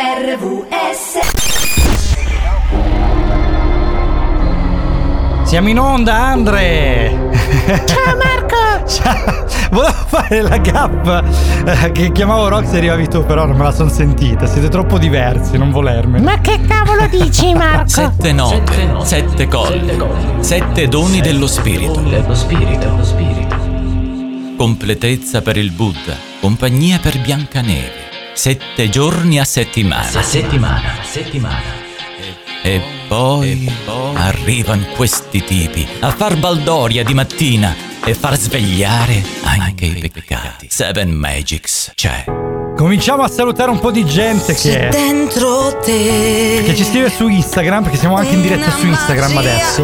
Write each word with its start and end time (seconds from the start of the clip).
RVS 0.00 1.18
Siamo 5.42 5.68
in 5.70 5.80
onda, 5.80 6.14
Andre! 6.14 7.32
Ciao 7.84 8.16
Marco! 8.16 8.86
Ciao! 8.86 9.46
Volevo 9.72 9.92
fare 9.92 10.42
la 10.42 10.58
gap 10.58 11.24
eh, 11.66 11.90
che 11.90 12.12
chiamavo 12.12 12.46
Rox 12.46 12.74
e 12.74 12.76
arrivavi 12.76 13.08
tu, 13.08 13.26
però 13.26 13.44
non 13.44 13.56
me 13.56 13.64
la 13.64 13.72
son 13.72 13.90
sentita. 13.90 14.46
Siete 14.46 14.68
troppo 14.68 14.98
diversi, 14.98 15.58
non 15.58 15.72
volermela. 15.72 16.22
Ma 16.22 16.40
che 16.40 16.60
cavolo 16.60 17.08
dici 17.08 17.52
Marco? 17.52 17.88
Sette 17.88 18.32
note, 18.32 19.02
sette 19.02 19.48
colli, 19.48 20.00
sette 20.38 20.86
doni 20.86 21.20
dello 21.20 21.48
spirito. 21.48 21.98
Dello 22.02 22.36
spirito, 22.36 22.88
lo 22.96 23.04
spirito. 23.04 23.56
Completezza 24.56 25.42
per 25.42 25.56
il 25.56 25.72
Buddha, 25.72 26.14
compagnia 26.40 27.00
per 27.00 27.20
Biancaneve. 27.20 28.07
Sette 28.38 28.88
giorni 28.88 29.40
a 29.40 29.44
settimana. 29.44 30.16
A 30.16 30.22
settimana, 30.22 31.00
a 31.00 31.02
settimana. 31.02 31.60
E 32.62 32.80
poi, 33.08 33.68
arrivano 34.14 34.86
questi 34.94 35.42
tipi 35.42 35.84
a 35.98 36.12
far 36.12 36.36
baldoria 36.36 37.02
di 37.02 37.14
mattina 37.14 37.74
e 38.04 38.14
far 38.14 38.36
svegliare 38.36 39.24
anche 39.42 39.86
i 39.86 40.08
peccati. 40.08 40.68
Seven 40.70 41.10
Magics 41.10 41.90
c'è. 41.96 42.37
Cominciamo 42.78 43.24
a 43.24 43.28
salutare 43.28 43.72
un 43.72 43.80
po' 43.80 43.90
di 43.90 44.04
gente 44.04 44.54
che, 44.54 44.86
dentro 44.92 45.76
te 45.78 46.62
che 46.64 46.76
ci 46.76 46.84
scrive 46.84 47.10
su 47.10 47.26
Instagram, 47.26 47.82
perché 47.82 47.98
siamo 47.98 48.14
anche 48.14 48.34
in 48.34 48.40
diretta 48.40 48.70
su 48.70 48.86
Instagram 48.86 49.36
adesso. 49.36 49.82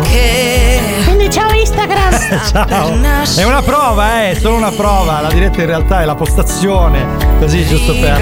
Quindi 1.05 1.29
ciao 1.29 1.51
Instagram! 1.51 2.13
Ciao! 2.53 2.97
È 3.37 3.43
una 3.43 3.63
prova, 3.63 4.23
eh, 4.23 4.31
è 4.31 4.35
solo 4.35 4.55
una 4.55 4.71
prova. 4.71 5.21
La 5.21 5.29
diretta 5.29 5.61
in 5.61 5.67
realtà 5.67 6.03
è 6.03 6.05
la 6.05 6.15
postazione. 6.15 7.05
Così 7.41 7.67
giusto 7.67 7.95
per. 7.95 8.17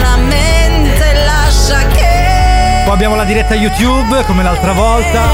la 0.00 0.16
mente 0.16 1.12
lascia 1.22 1.86
che 1.88 2.84
Poi 2.84 2.94
abbiamo 2.94 3.16
la 3.16 3.24
diretta 3.24 3.54
YouTube, 3.54 4.24
come 4.24 4.42
l'altra 4.42 4.72
volta. 4.72 5.24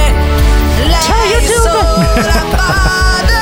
Ciao 0.99 1.25
YouTube! 1.25 3.40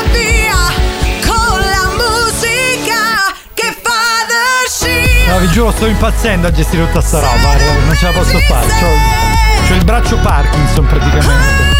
No, 5.28 5.38
vi 5.40 5.48
giuro, 5.50 5.70
sto 5.72 5.86
impazzendo 5.86 6.46
a 6.46 6.50
gestire 6.50 6.86
tutta 6.86 7.02
sta 7.02 7.20
roba. 7.20 7.36
guarda, 7.38 7.84
Non 7.84 7.94
ce 7.96 8.06
la 8.06 8.12
posso 8.12 8.38
fare. 8.38 8.66
C'ho, 8.66 9.66
c'ho 9.68 9.74
il 9.74 9.84
braccio 9.84 10.16
Parkinson 10.18 10.86
praticamente. 10.86 11.76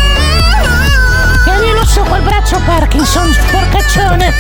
E 1.47 1.67
io 1.67 1.73
lo 1.73 1.85
so 1.87 2.03
col 2.03 2.21
braccio 2.21 2.61
Parkinson, 2.67 3.33
sporcaccione! 3.33 4.33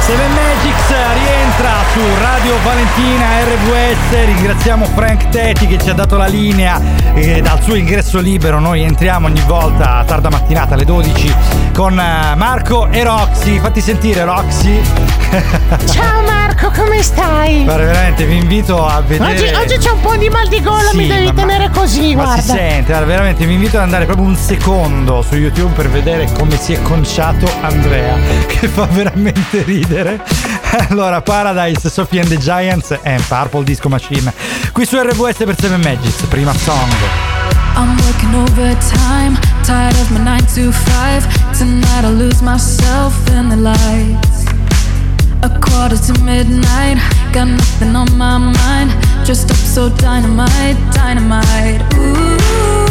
Seven 0.00 0.32
Magics 0.34 0.94
rientra 1.14 1.72
su 1.92 2.00
Radio 2.20 2.54
Valentina 2.62 3.42
RVS. 3.42 4.24
Ringraziamo 4.26 4.84
Frank 4.94 5.30
Tetti 5.30 5.66
che 5.66 5.78
ci 5.82 5.90
ha 5.90 5.94
dato 5.94 6.16
la 6.16 6.26
linea 6.26 6.80
e 7.14 7.40
dal 7.40 7.60
suo 7.62 7.74
ingresso 7.74 8.20
libero 8.20 8.60
noi 8.60 8.82
entriamo 8.82 9.26
ogni 9.26 9.42
volta 9.46 9.96
a 9.96 10.04
tarda 10.04 10.28
mattinata 10.30 10.74
alle 10.74 10.84
12 10.84 11.34
con 11.72 11.98
eh, 11.98 12.34
Marco 12.36 12.88
e 12.90 13.02
Roxy. 13.04 13.58
Fatti 13.58 13.80
sentire 13.80 14.24
Roxy. 14.24 14.80
Ciao 15.86 16.22
Marco, 16.22 16.70
come 16.70 17.02
stai? 17.02 17.64
Guarda, 17.64 17.84
veramente 17.84 18.24
vi 18.24 18.36
invito 18.36 18.86
a 18.86 19.00
vedere. 19.00 19.32
Oggi, 19.32 19.54
oggi 19.54 19.78
c'è 19.78 19.90
un 19.90 20.00
po' 20.00 20.16
di 20.16 20.28
mal 20.28 20.48
di 20.48 20.62
gola, 20.62 20.90
Sì, 20.90 20.96
mi 20.96 21.06
devi 21.08 21.26
ma- 21.26 21.32
tenere 21.32 21.70
così, 21.70 22.14
Ma 22.14 22.24
guarda. 22.24 22.42
si 22.42 22.48
sente, 22.48 22.86
guarda, 22.92 23.06
veramente 23.06 23.44
vi 23.44 23.54
invito 23.54 23.76
ad 23.76 23.82
andare 23.82 24.04
proprio 24.06 24.26
un 24.26 24.36
secondo 24.36 25.22
su 25.22 25.34
YouTube 25.36 25.74
per 25.74 25.90
vedere 25.90 26.30
come 26.32 26.56
si 26.56 26.72
è 26.72 26.82
conciato 26.82 27.50
Andrea, 27.60 28.16
che 28.46 28.68
fa 28.68 28.86
veramente 28.86 29.62
ridere. 29.62 30.22
Allora, 30.88 31.20
Paradise, 31.22 31.90
Sophie 31.90 32.20
and 32.20 32.28
the 32.28 32.38
Giants 32.38 32.96
e 33.02 33.20
Purple 33.28 33.64
Disco 33.64 33.88
Machine. 33.88 34.32
Qui 34.72 34.84
su 34.86 34.96
RVS 34.98 35.36
per 35.44 35.54
7 35.58 35.76
Magics, 35.78 36.22
prima 36.28 36.52
song. 36.54 36.92
I'm 37.76 37.94
working 38.00 38.34
overtime, 38.34 39.38
tired 39.66 39.96
of 39.96 40.12
my 40.12 40.22
9 40.22 40.40
to 40.54 40.70
5. 40.70 41.58
Tonight 41.58 42.04
I'll 42.04 42.12
lose 42.12 42.40
myself 42.40 43.12
in 43.30 43.48
the 43.48 43.56
lights. 43.56 44.44
A 45.42 45.50
quarter 45.60 45.96
to 45.96 46.12
midnight, 46.22 46.98
got 47.32 47.48
nothing 47.48 47.96
on 47.96 48.16
my 48.16 48.38
mind. 48.38 48.90
Dressed 49.24 49.50
up 49.50 49.56
so 49.56 49.88
dynamite, 49.88 50.78
dynamite. 50.94 51.82
Ooh, 51.94 52.85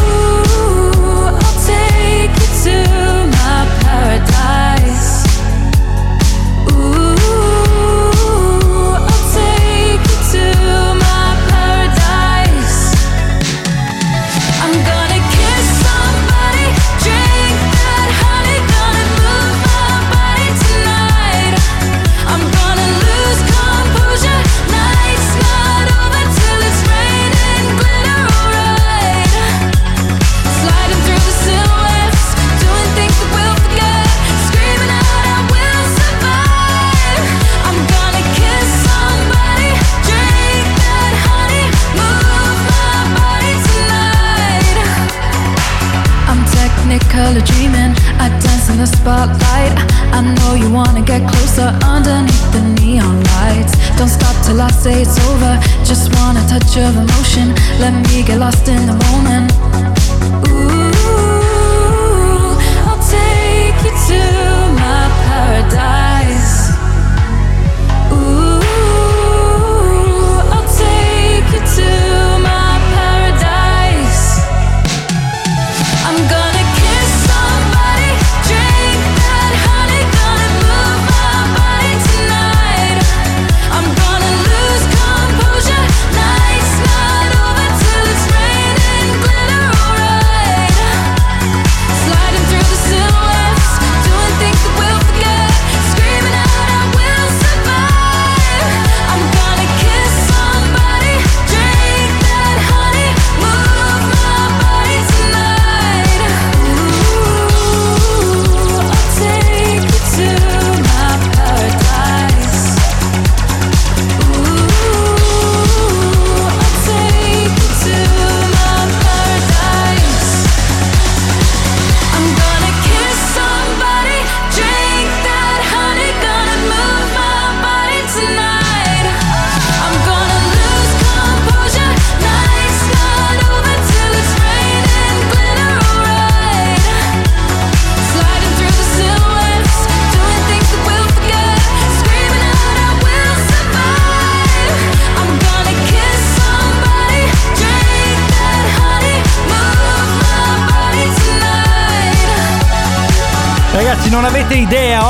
the 48.86 48.96
spotlight. 48.96 49.72
I 50.12 50.20
know 50.22 50.54
you 50.54 50.70
wanna 50.70 51.02
get 51.02 51.22
closer 51.28 51.68
underneath 51.84 52.52
the 52.52 52.62
neon 52.80 53.22
lights. 53.36 53.74
Don't 53.96 54.08
stop 54.08 54.34
till 54.44 54.60
I 54.60 54.70
say 54.70 55.02
it's 55.02 55.18
over. 55.28 55.58
Just 55.84 56.14
want 56.16 56.38
a 56.38 56.44
touch 56.46 56.76
of 56.76 56.96
emotion. 56.96 57.54
Let 57.80 57.94
me 58.08 58.22
get 58.22 58.38
lost 58.38 58.68
in 58.68 58.86
the 58.86 58.96
moment. 59.06 59.95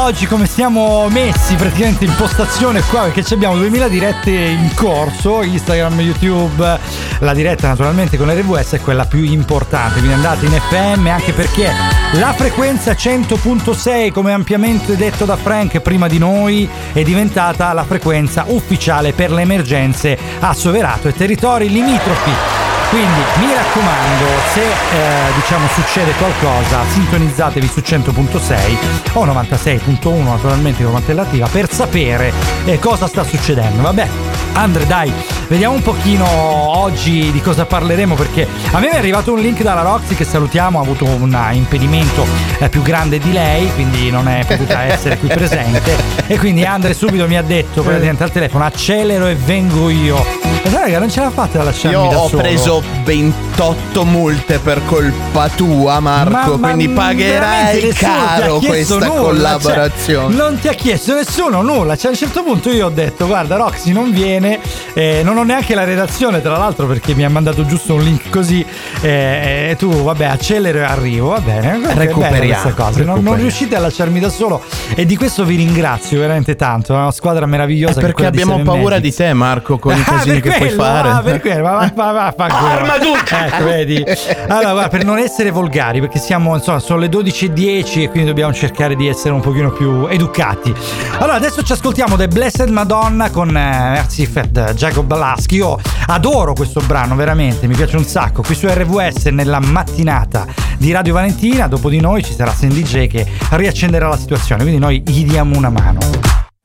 Oggi 0.07 0.27
come 0.27 0.47
siamo 0.47 1.09
messi 1.09 1.57
praticamente 1.57 2.05
in 2.05 2.15
postazione 2.15 2.81
qua 2.83 3.09
perché 3.09 3.35
abbiamo 3.35 3.57
2000 3.57 3.89
dirette 3.89 4.31
in 4.31 4.71
corso, 4.73 5.43
Instagram, 5.43 5.99
YouTube, 5.99 6.79
la 7.19 7.35
diretta 7.35 7.67
naturalmente 7.67 8.17
con 8.17 8.31
RWS 8.31 8.75
è 8.75 8.81
quella 8.81 9.05
più 9.05 9.25
importante, 9.25 9.95
quindi 9.99 10.13
andate 10.13 10.47
in 10.47 10.53
FM 10.53 11.09
anche 11.09 11.33
perché 11.33 11.73
la 12.13 12.33
frequenza 12.35 12.93
100.6 12.93 14.13
come 14.13 14.31
ampiamente 14.31 14.97
detto 14.97 15.25
da 15.25 15.37
Frank 15.37 15.81
prima 15.81 16.07
di 16.07 16.19
noi 16.19 16.69
è 16.93 17.03
diventata 17.03 17.73
la 17.73 17.83
frequenza 17.83 18.45
ufficiale 18.47 19.13
per 19.13 19.33
le 19.33 19.43
emergenze 19.43 20.17
a 20.39 20.55
Soverato 20.55 21.09
e 21.09 21.15
territori 21.15 21.69
limitrofi. 21.69 22.66
Quindi 22.91 23.21
mi 23.41 23.53
raccomando, 23.53 24.25
se 24.53 24.63
eh, 24.63 25.35
diciamo 25.35 25.67
succede 25.75 26.13
qualcosa, 26.13 26.85
sintonizzatevi 26.89 27.67
su 27.67 27.81
100.6 27.81 28.77
o 29.15 29.27
96.1 29.27 30.23
naturalmente 30.23 30.85
come 30.85 30.97
alternativa 30.97 31.49
per 31.49 31.71
sapere 31.71 32.33
eh, 32.65 32.79
cosa 32.79 33.07
sta 33.09 33.25
succedendo. 33.25 33.83
Vabbè, 33.83 34.09
Andre 34.53 34.87
dai, 34.87 35.13
vediamo 35.49 35.75
un 35.75 35.83
pochino 35.83 36.27
oggi 36.27 37.31
di 37.31 37.41
cosa 37.43 37.67
parleremo 37.67 38.15
perché 38.15 38.47
a 38.71 38.79
me 38.79 38.91
è 38.91 38.97
arrivato 38.97 39.33
un 39.33 39.41
link 39.41 39.63
dalla 39.63 39.83
Roxy 39.83 40.15
che 40.15 40.25
salutiamo, 40.25 40.79
ha 40.79 40.83
avuto 40.83 41.05
un 41.05 41.37
impedimento 41.53 42.25
eh, 42.59 42.69
più 42.69 42.83
grande 42.83 43.19
di 43.19 43.33
lei, 43.33 43.71
quindi 43.75 44.11
non 44.11 44.29
è 44.29 44.45
potuta 44.47 44.85
essere 44.91 45.19
qui 45.19 45.29
presente 45.29 45.95
e 46.27 46.39
quindi 46.39 46.65
Andre 46.65 46.95
subito 46.95 47.27
mi 47.27 47.37
ha 47.37 47.43
detto 47.43 47.83
praticamente 47.83 48.23
al 48.23 48.31
telefono 48.31 48.65
accelero 48.65 49.27
e 49.27 49.35
vengo 49.35 49.91
io. 49.91 50.46
Ma 50.65 50.71
sai 50.71 50.81
raga, 50.83 50.99
non 50.99 51.11
ce 51.11 51.21
l'ha 51.21 51.31
fatta 51.31 51.61
a 51.61 51.65
lasciarmi 51.65 51.97
Io 52.05 52.11
da 52.11 52.19
ho 52.21 52.29
solo. 52.29 52.43
preso 52.43 52.83
28 53.05 54.05
multe 54.05 54.59
per 54.59 54.81
colpa 54.85 55.49
tua, 55.49 56.01
Marco. 56.01 56.53
Ma- 56.53 56.57
ma 56.57 56.73
quindi 56.73 56.89
pagherai 56.89 57.89
caro 57.93 58.59
questa 58.59 58.95
nulla, 58.99 59.09
collaborazione. 59.57 60.35
cioè, 60.35 60.43
non 60.43 60.59
ti 60.59 60.69
ha 60.69 60.73
chiesto 60.73 61.15
nessuno 61.15 61.63
nulla. 61.63 61.97
Cioè, 61.97 62.07
a 62.07 62.11
un 62.11 62.17
certo 62.17 62.43
punto 62.43 62.71
io 62.71 62.87
ho 62.87 62.91
detto: 62.91 63.27
Guarda, 63.27 63.57
Roxy 63.57 63.93
non 63.93 64.11
viene. 64.11 64.59
eh, 64.95 65.21
non 65.25 65.37
ho 65.39 65.45
neanche 65.45 65.75
la 65.75 65.85
redazione, 65.85 66.43
tra 66.43 66.57
l'altro, 66.57 66.87
perché 66.87 67.15
mi 67.15 67.25
ha 67.25 67.31
mandato 67.31 67.65
giusto 67.65 67.95
un 67.95 68.03
link 68.03 68.29
così. 68.31 68.65
eh, 69.03 69.69
e 69.71 69.77
tu, 69.79 69.91
vabbè, 70.03 70.25
accelero 70.25 70.79
e 70.79 70.83
arrivo. 70.83 71.29
Va 71.29 71.41
bene. 71.41 71.81
Recuperiamo, 71.95 72.71
cosa. 72.71 73.03
Non, 73.05 73.23
non 73.23 73.37
riuscite 73.37 73.77
a 73.77 73.81
lasciarmi 73.81 74.19
da 74.19 74.29
solo. 74.31 74.63
E 74.95 75.07
di 75.07 75.17
questo 75.17 75.45
vi 75.45 75.57
ringrazio 75.57 76.19
veramente 76.19 76.57
tanto. 76.57 76.93
È 76.93 76.97
una 76.97 77.11
squadra 77.13 77.47
meravigliosa. 77.47 78.01
è 78.01 78.03
Perché 78.03 78.27
abbiamo 78.27 78.61
paura 78.63 78.99
di 78.99 79.15
te, 79.15 79.33
Marco, 79.33 79.79
con 79.79 79.95
i 79.97 80.01
Ah, 80.07 80.19
casini 80.19 80.41
che 80.51 80.57
puoi 80.57 80.69
quello, 80.69 80.83
fare. 80.83 81.09
ah, 81.09 81.21
per 81.23 81.41
quello, 81.41 81.63
ma 81.63 81.71
va, 81.73 81.93
va, 81.95 82.13
va, 82.13 82.35
fa 82.37 83.47
Ecco, 83.47 83.65
vedi. 83.65 84.05
Allora, 84.49 84.73
guarda, 84.73 84.89
per 84.89 85.05
non 85.05 85.19
essere 85.19 85.51
volgari, 85.51 86.01
perché 86.01 86.19
siamo, 86.19 86.55
insomma, 86.55 86.79
sono 86.79 87.01
le 87.01 87.09
12.10 87.09 88.03
e 88.03 88.09
quindi 88.09 88.25
dobbiamo 88.29 88.53
cercare 88.53 88.95
di 88.97 89.09
essere 89.09 89.35
un 89.35 89.41
pochino 89.41 89.71
più 89.71 90.07
educati. 90.07 90.75
Allora, 91.19 91.35
adesso 91.35 91.63
ci 91.63 91.73
ascoltiamo 91.73 92.17
The 92.17 92.29
Blessed 92.29 92.69
Madonna 92.69 93.31
con 93.31 93.49
eh, 93.49 93.53
Mercy 93.53 94.27
Fed 94.27 94.73
Jacob 94.75 95.07
Balaschi. 95.07 95.57
Io 95.57 95.79
adoro 96.07 96.53
questo 96.53 96.81
brano, 96.87 97.15
veramente, 97.15 97.67
mi 97.67 97.75
piace 97.75 97.97
un 97.97 98.05
sacco. 98.05 98.43
Qui 98.43 98.55
su 98.55 98.67
RWS 98.69 99.27
nella 99.27 99.61
mattinata 99.61 100.47
di 100.79 100.93
Radio 100.93 101.15
Valentina, 101.15 101.67
dopo 101.67 101.89
di 101.89 102.01
noi 102.01 102.23
ci 102.23 102.33
sarà 102.35 102.53
Sandy 102.53 102.83
J 102.83 103.07
che 103.07 103.27
riaccenderà 103.51 104.09
la 104.09 104.17
situazione, 104.17 104.63
quindi 104.63 104.81
noi 104.81 105.03
gli 105.05 105.25
diamo 105.25 105.57
una 105.57 105.71
mano. 105.71 105.99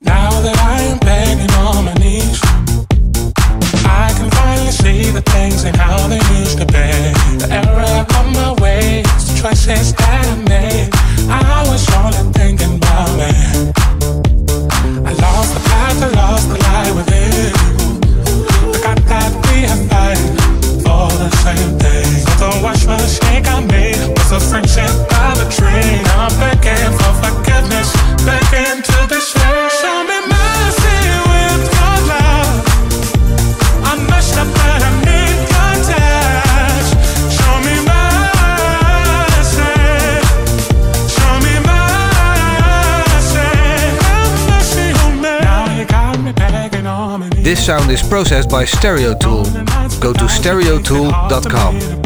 Now 0.03 0.41
that 0.41 0.55
I 0.57 0.70
sound 47.71 47.89
is 47.89 48.01
processed 48.01 48.50
by 48.50 48.65
Stereo 48.65 49.13
Tool. 49.18 49.45
Go 50.01 50.12
to 50.12 50.25
stereotool.com. 50.27 52.00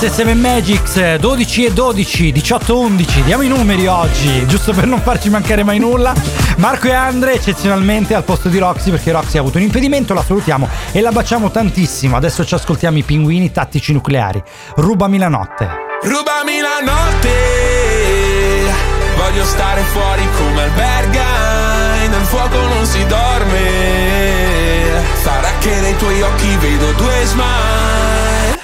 RVS 0.00 0.14
7 0.14 0.34
Magics 0.34 1.16
12 1.16 1.66
e 1.66 1.72
12, 1.74 2.32
18 2.32 2.78
11. 2.78 3.22
Diamo 3.22 3.42
i 3.42 3.48
numeri 3.48 3.86
oggi, 3.86 4.46
giusto 4.46 4.72
per 4.72 4.86
non 4.86 5.02
farci 5.02 5.28
mancare 5.28 5.62
mai 5.62 5.78
nulla. 5.78 6.14
Marco 6.56 6.86
e 6.86 6.92
Andre 6.92 7.34
eccezionalmente 7.34 8.14
al 8.14 8.24
posto 8.24 8.48
di 8.48 8.56
Roxy 8.56 8.90
perché 8.90 9.12
Roxy 9.12 9.36
ha 9.36 9.40
avuto 9.40 9.58
un 9.58 9.64
impedimento, 9.64 10.14
la 10.14 10.22
salutiamo 10.22 10.66
e 10.92 11.02
la 11.02 11.12
baciamo 11.12 11.50
tantissimo. 11.50 12.16
Adesso 12.16 12.46
ci 12.46 12.54
ascoltiamo 12.54 12.96
i 12.96 13.02
pinguini 13.02 13.52
tattici 13.52 13.92
nucleari. 13.92 14.42
Rubami 14.76 15.18
la 15.18 15.28
notte. 15.28 15.68
Rubami 16.02 16.60
la 16.60 16.80
notte, 16.82 17.28
voglio 19.18 19.44
stare 19.44 19.82
fuori 19.82 20.26
come 20.38 20.62
alberga, 20.62 21.24
nel 22.08 22.24
fuoco 22.24 22.56
non 22.56 22.86
si 22.86 23.04
dorme, 23.04 23.58
sarà 25.20 25.50
che 25.58 25.78
nei 25.80 25.96
tuoi 25.98 26.22
occhi 26.22 26.56
vedo 26.56 26.90
due 26.92 27.24
smile. 27.24 28.29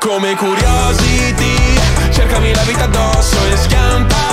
Come 0.00 0.34
curiosity. 0.34 1.78
Cercami 2.10 2.54
la 2.54 2.62
vita 2.62 2.84
addosso 2.84 3.36
e 3.52 3.56
schiantami 3.58 4.29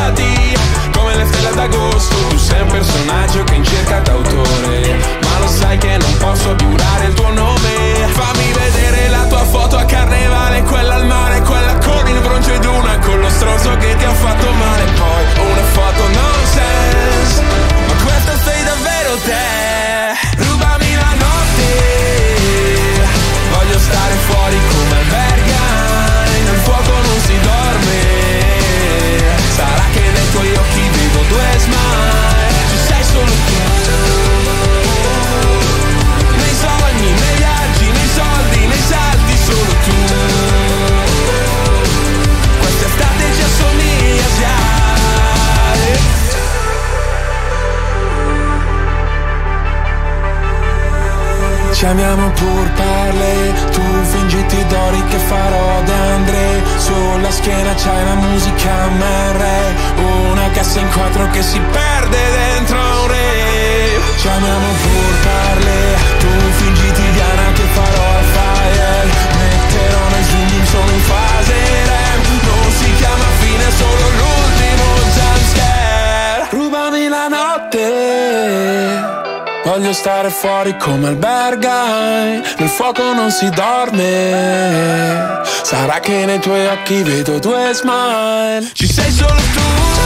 si 83.38 83.50
dorme. 83.52 85.42
Sarà 85.62 86.00
che 86.00 86.26
nei 86.26 86.40
tuoi 86.40 86.66
occhi 86.66 87.04
vedo 87.04 87.38
due 87.38 87.72
smile. 87.74 88.68
Ci 88.74 88.92
sei 88.92 89.12
solo 89.12 89.36
tu 89.54 89.97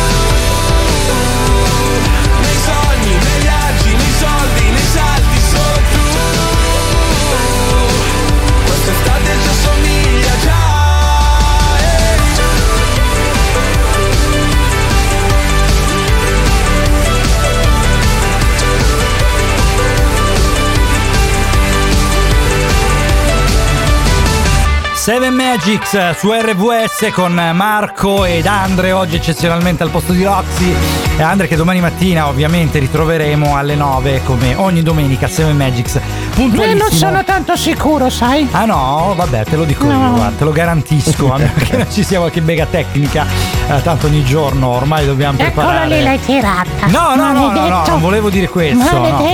Seven 25.13 25.33
Magics 25.33 26.15
su 26.15 26.31
RVS 26.31 27.11
con 27.11 27.33
Marco 27.33 28.23
ed 28.23 28.45
Andre 28.45 28.93
oggi 28.93 29.17
eccezionalmente 29.17 29.83
al 29.83 29.89
posto 29.89 30.13
di 30.13 30.23
Roxy 30.23 31.10
e 31.21 31.23
Andre 31.23 31.47
che 31.47 31.55
domani 31.55 31.79
mattina 31.81 32.27
ovviamente 32.27 32.79
ritroveremo 32.79 33.55
alle 33.55 33.75
9 33.75 34.21
come 34.23 34.55
ogni 34.55 34.81
domenica 34.81 35.27
Seven 35.27 35.55
Magics 35.55 35.93
Io 35.95 36.01
puntualissimo 36.33 36.79
non 36.81 36.91
sono 36.91 37.23
tanto 37.23 37.55
sicuro, 37.55 38.09
sai? 38.09 38.47
Ah 38.51 38.65
no, 38.65 39.13
vabbè, 39.15 39.43
te 39.45 39.55
lo 39.55 39.63
dico 39.63 39.85
No. 39.85 39.91
io, 39.91 40.11
guarda, 40.13 40.37
te 40.37 40.43
lo 40.43 40.51
garantisco, 40.51 41.31
a 41.31 41.37
meno 41.37 41.51
che 41.57 41.77
non 41.77 41.85
ci 41.91 42.03
sia 42.03 42.17
qualche 42.17 42.41
mega 42.41 42.65
tecnica, 42.65 43.25
eh, 43.69 43.81
tanto 43.83 44.07
ogni 44.07 44.23
giorno 44.23 44.69
ormai 44.69 45.05
dobbiamo 45.05 45.37
Eccola 45.37 45.67
preparare. 45.67 45.97
lì, 45.97 46.03
l'hai 46.03 46.19
tirata. 46.21 46.87
No, 46.87 47.13
no, 47.15 47.31
no, 47.33 47.51
no, 47.51 47.67
no, 47.67 47.83
non 47.85 47.99
volevo 48.01 48.29
dire 48.31 48.47
questo. 48.49 48.83
no. 48.97 49.29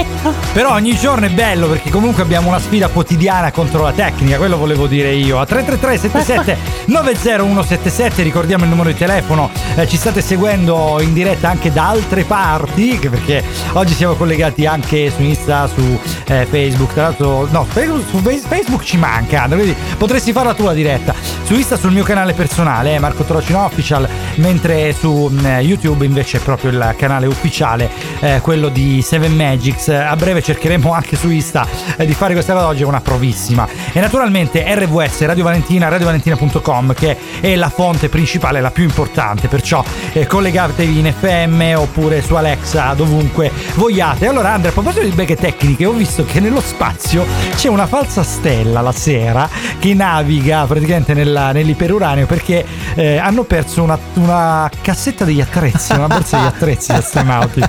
Però 0.52 0.74
ogni 0.74 0.96
giorno 0.98 1.26
è 1.26 1.30
bello 1.30 1.68
perché 1.68 1.90
comunque 1.90 2.22
abbiamo 2.24 2.50
una 2.50 2.60
sfida 2.60 2.90
quotidiana 2.90 3.52
contro 3.52 3.84
la 3.84 3.94
tecnica, 3.94 4.36
quello 4.38 4.58
volevo 4.58 4.88
dire 4.88 5.14
io. 5.14 5.40
A 5.40 5.46
333 5.46 5.98
77 6.10 6.58
90177 6.88 8.24
ricordiamo 8.24 8.64
il 8.66 8.70
numero 8.70 8.90
di 8.90 8.96
telefono, 8.96 9.50
eh, 9.76 9.88
ci 9.88 9.96
state 9.96 10.22
seguendo 10.22 11.00
in 11.02 11.14
diretta 11.14 11.50
anche 11.50 11.72
da 11.72 11.77
altre 11.78 12.24
parti, 12.24 12.98
perché 13.10 13.44
oggi 13.74 13.94
siamo 13.94 14.16
collegati 14.16 14.66
anche 14.66 15.12
su 15.12 15.22
Insta, 15.22 15.68
su 15.68 16.00
eh, 16.28 16.46
Facebook, 16.50 16.94
tra 16.94 17.04
l'altro 17.04 17.48
no, 17.50 17.66
su 17.72 18.18
Face- 18.18 18.46
Facebook 18.48 18.84
ci 18.84 18.98
manca, 18.98 19.46
quindi 19.48 19.76
potresti 19.98 20.32
fare 20.32 20.48
la 20.48 20.54
tua 20.54 20.74
diretta. 20.74 21.14
Su 21.44 21.54
Insta 21.54 21.78
sul 21.78 21.92
mio 21.92 22.04
canale 22.04 22.34
personale, 22.34 22.96
eh, 22.96 23.00
Marco 23.00 23.24
Trocino 23.24 23.64
Official, 23.64 24.08
mentre 24.36 24.94
su 24.94 25.30
mm, 25.32 25.46
YouTube 25.60 26.06
invece 26.06 26.38
è 26.38 26.42
proprio 26.42 26.72
il 26.72 26.96
canale 26.98 27.28
ufficiale, 27.28 27.90
eh, 28.20 28.40
quello 28.42 28.70
di 28.70 29.02
Seven 29.02 29.36
Magics. 29.36 29.90
A 29.90 30.16
breve 30.16 30.42
cercheremo 30.42 30.92
anche 30.92 31.16
su 31.16 31.30
Insta 31.30 31.68
eh, 31.96 32.06
di 32.06 32.14
fare 32.14 32.34
questa 32.34 32.54
cosa 32.54 32.68
oggi, 32.68 32.84
è 32.84 32.86
una 32.86 33.02
provissima. 33.02 33.68
E 33.94 34.00
naturalmente 34.00 34.64
RVS, 34.68 35.26
Radio 35.26 35.44
Valentina, 35.44 35.88
radiovalentina.com 35.88 36.94
che 36.94 37.18
è 37.40 37.56
la 37.56 37.70
fonte 37.70 38.10
principale, 38.10 38.62
la 38.62 38.72
più 38.72 38.84
importante, 38.84 39.48
perciò 39.48 39.84
eh, 40.14 40.26
collegatevi 40.26 41.00
in 41.00 41.14
FM 41.14 41.67
oppure 41.76 42.22
su 42.22 42.36
Alexa, 42.36 42.94
dovunque 42.94 43.52
vogliate. 43.76 44.28
Allora 44.28 44.54
Andrea, 44.54 44.72
a 44.72 44.74
proposito 44.74 45.04
di 45.04 45.12
beghe 45.12 45.36
tecniche, 45.36 45.86
ho 45.86 45.92
visto 45.92 46.26
che 46.26 46.40
nello 46.40 46.62
spazio 46.62 47.26
c'è 47.56 47.68
una 47.70 47.88
falsa 47.88 48.24
stella 48.24 48.82
la 48.82 48.92
sera 48.92 49.50
che 49.80 49.94
naviga 49.94 50.66
praticamente 50.66 51.14
nella- 51.14 51.52
nell'iperuranio 51.52 52.26
perché 52.26 52.66
eh, 52.96 53.18
hanno 53.18 53.44
perso 53.44 53.84
una, 53.84 53.98
una 54.16 54.70
cassetta 54.82 55.26
degli 55.26 55.42
attrezzi, 55.42 55.94
una 55.94 56.08
borsa 56.08 56.38
degli 56.38 56.46
attrezzi 56.48 56.94
gli 56.94 56.96
astronauti. 56.96 57.62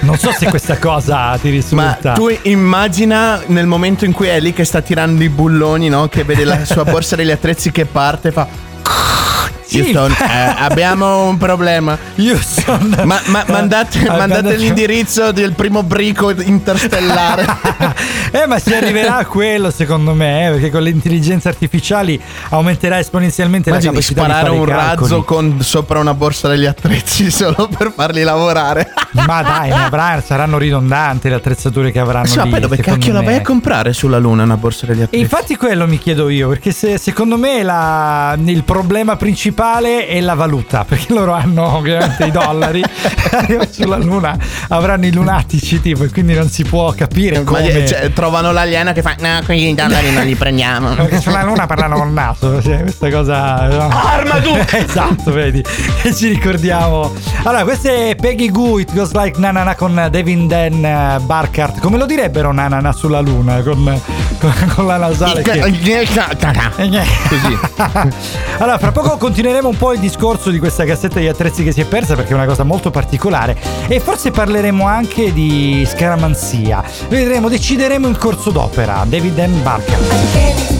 Non 0.00 0.16
so 0.18 0.32
se 0.32 0.46
questa 0.48 0.78
cosa 0.78 1.36
ti 1.40 1.48
Ma 1.48 1.54
risulta. 1.54 2.12
tu 2.12 2.28
immagina 2.42 3.40
nel 3.46 3.66
momento 3.66 4.04
in 4.04 4.12
cui 4.12 4.26
è 4.28 4.38
lì 4.40 4.52
che 4.52 4.64
sta 4.64 4.80
tirando 4.82 5.22
i 5.22 5.28
bulloni, 5.28 5.88
no? 5.88 6.08
Che 6.08 6.24
vede 6.24 6.44
la 6.44 6.64
sua 6.64 6.84
borsa 6.84 7.16
degli 7.16 7.30
attrezzi 7.30 7.70
che 7.70 7.86
parte 7.86 8.28
e 8.28 8.32
fa. 8.32 8.46
Sì. 9.70 9.78
Houston, 9.80 10.10
eh, 10.28 10.54
abbiamo 10.58 11.28
un 11.28 11.36
problema. 11.38 11.96
Houston. 12.16 13.02
Ma, 13.04 13.20
ma- 13.26 13.44
mandate, 13.48 14.00
Eh, 14.00 14.08
mandate 14.10 14.56
l'indirizzo 14.56 15.30
del 15.30 15.52
primo 15.52 15.82
brico 15.84 16.30
interstellare. 16.30 17.46
eh, 18.32 18.46
ma 18.46 18.58
si 18.58 18.74
arriverà 18.74 19.18
a 19.18 19.26
quello 19.26 19.70
secondo 19.70 20.12
me, 20.14 20.48
eh, 20.48 20.50
perché 20.52 20.70
con 20.70 20.82
le 20.82 20.90
intelligenze 20.90 21.48
artificiali 21.48 22.20
aumenterà 22.48 22.98
esponenzialmente 22.98 23.68
Immagini 23.70 23.94
la 23.94 24.00
capacità 24.00 24.22
sparare 24.24 24.50
di 24.50 24.56
fare 24.56 24.70
un 24.70 24.76
razzo 24.76 25.22
con 25.22 25.62
sopra 25.62 26.00
una 26.00 26.14
borsa 26.14 26.48
degli 26.48 26.66
attrezzi 26.66 27.30
solo 27.30 27.68
per 27.76 27.92
farli 27.94 28.22
lavorare. 28.24 28.92
Ma 29.26 29.42
dai, 29.42 29.68
ne 29.70 29.84
avranno, 29.84 30.20
saranno 30.24 30.58
ridondanti 30.58 31.28
le 31.28 31.36
attrezzature 31.36 31.92
che 31.92 31.98
avranno 32.00 32.26
Sì, 32.26 32.38
ma 32.38 32.44
lì. 32.44 32.50
poi 32.50 32.60
dove 32.60 32.76
cacchio 32.78 33.12
la 33.12 33.20
me. 33.20 33.26
vai 33.26 33.34
a 33.36 33.42
comprare 33.42 33.92
sulla 33.92 34.18
Luna 34.18 34.42
una 34.42 34.56
borsa 34.56 34.86
degli 34.86 35.00
E 35.00 35.04
attrezzi? 35.04 35.22
infatti 35.22 35.56
quello 35.56 35.86
mi 35.86 35.98
chiedo 35.98 36.28
io, 36.28 36.48
perché 36.48 36.72
se- 36.72 36.98
secondo 36.98 37.36
me 37.36 37.62
la- 37.62 38.36
il 38.44 38.64
problema 38.64 39.14
principale 39.16 39.58
è 39.62 40.18
la 40.22 40.32
valuta, 40.32 40.86
perché 40.88 41.12
loro 41.12 41.34
hanno 41.34 41.76
ovviamente 41.76 42.24
i 42.24 42.30
dollari, 42.30 42.82
sulla 43.70 43.98
luna 43.98 44.34
avranno 44.68 45.04
i 45.04 45.12
lunatici 45.12 45.82
tipo, 45.82 46.04
e 46.04 46.08
quindi 46.08 46.32
non 46.32 46.48
si 46.48 46.64
può 46.64 46.92
capire 46.92 47.44
come... 47.44 47.86
cioè, 47.86 48.10
trovano 48.14 48.52
l'aliena 48.52 48.92
che 48.92 49.02
fa 49.02 49.16
No, 49.18 49.40
qui 49.44 49.68
i 49.68 49.74
dollari 49.74 50.12
non 50.12 50.24
li 50.24 50.34
prendiamo 50.34 50.94
Perché 50.96 51.20
sulla 51.20 51.42
luna 51.42 51.66
parlano 51.66 51.96
col 51.96 52.10
naso, 52.10 52.62
cioè, 52.62 52.80
questa 52.80 53.10
cosa... 53.10 53.66
no. 53.68 53.88
Armaduke! 53.90 54.78
esatto, 54.82 55.30
vedi, 55.30 55.62
che 56.00 56.14
ci 56.14 56.28
ricordiamo. 56.28 57.12
Allora, 57.42 57.64
questa 57.64 57.90
è 57.90 58.16
Peggy 58.18 58.50
Goo, 58.50 58.78
It 58.78 58.94
Goes 58.94 59.12
Like 59.12 59.38
Nanana 59.38 59.74
con 59.74 60.08
Devin 60.10 60.48
Dan 60.48 61.20
Barkart. 61.26 61.80
Come 61.80 61.98
lo 61.98 62.06
direbbero 62.06 62.50
Nanana 62.50 62.92
sulla 62.92 63.20
luna? 63.20 63.60
Con, 63.60 64.00
con, 64.38 64.72
con 64.74 64.86
la 64.86 64.96
nasale 64.96 65.42
che... 65.42 65.58
Così 67.28 67.58
allora, 68.58 68.78
fra 68.78 68.92
poco 68.92 69.16
continueremo 69.50 69.68
un 69.68 69.76
po' 69.76 69.92
il 69.92 69.98
discorso 69.98 70.50
di 70.50 70.60
questa 70.60 70.84
cassetta 70.84 71.18
di 71.18 71.26
attrezzi 71.26 71.64
che 71.64 71.72
si 71.72 71.80
è 71.80 71.84
persa 71.84 72.14
perché 72.14 72.30
è 72.30 72.34
una 72.34 72.46
cosa 72.46 72.62
molto 72.62 72.92
particolare 72.92 73.58
e 73.88 73.98
forse 73.98 74.30
parleremo 74.30 74.86
anche 74.86 75.32
di 75.32 75.84
scaramanzia. 75.88 76.84
Vedremo, 77.08 77.48
decideremo 77.48 78.06
in 78.06 78.16
corso 78.16 78.52
d'opera. 78.52 79.04
David 79.08 79.34
Dan 79.34 79.62
Barker. 79.62 80.79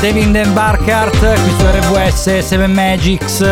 David 0.00 0.34
and 0.34 0.52
Barkart 0.54 1.18
qui 1.18 1.50
su 1.58 1.66
RWS 1.66 2.38
7 2.38 2.66
Magics. 2.68 3.42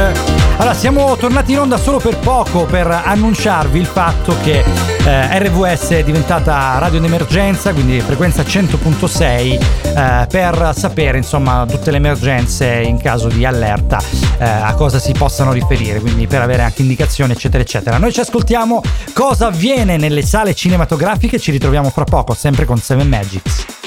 Allora, 0.57 0.73
siamo 0.73 1.15
tornati 1.17 1.53
in 1.53 1.61
onda 1.61 1.77
solo 1.77 1.99
per 1.99 2.17
poco 2.17 2.65
per 2.65 2.87
annunciarvi 2.87 3.79
il 3.79 3.85
fatto 3.85 4.35
che 4.43 4.65
eh, 5.05 5.39
RWS 5.39 5.89
è 5.91 6.03
diventata 6.03 6.79
radio 6.79 7.01
d'emergenza, 7.01 7.75
quindi 7.75 8.01
frequenza 8.01 8.43
100.6 8.43 9.21
eh, 9.23 10.27
per 10.27 10.73
sapere 10.75 11.19
insomma 11.19 11.67
tutte 11.69 11.91
le 11.91 11.99
emergenze 11.99 12.81
in 12.81 12.99
caso 12.99 13.29
di 13.29 13.45
allerta 13.45 14.01
eh, 14.39 14.45
a 14.45 14.73
cosa 14.73 14.99
si 14.99 15.13
possano 15.13 15.53
riferire, 15.53 16.01
quindi 16.01 16.27
per 16.27 16.41
avere 16.41 16.63
anche 16.63 16.81
indicazioni 16.81 17.33
eccetera 17.33 17.63
eccetera. 17.63 17.99
Noi 17.99 18.11
ci 18.11 18.21
ascoltiamo 18.21 18.83
cosa 19.13 19.49
avviene 19.49 19.99
nelle 19.99 20.23
sale 20.23 20.55
cinematografiche, 20.55 21.39
ci 21.39 21.51
ritroviamo 21.51 21.91
fra 21.91 22.05
poco 22.05 22.33
sempre 22.33 22.65
con 22.65 22.79
7 22.79 23.05
Magics. 23.05 23.78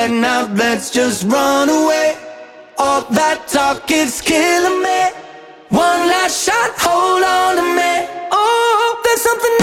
Right 0.00 0.10
now, 0.10 0.50
let's 0.54 0.88
just 0.90 1.24
run 1.24 1.68
away. 1.68 2.16
All 2.78 3.02
that 3.12 3.46
talk 3.48 3.90
is 3.90 4.22
killing 4.22 4.80
me. 4.80 5.00
One 5.68 6.08
last 6.08 6.42
shot, 6.46 6.72
hold 6.80 7.22
on 7.22 7.56
to 7.60 7.66
me. 7.76 8.08
Oh, 8.32 9.00
there's 9.04 9.20
something 9.20 9.59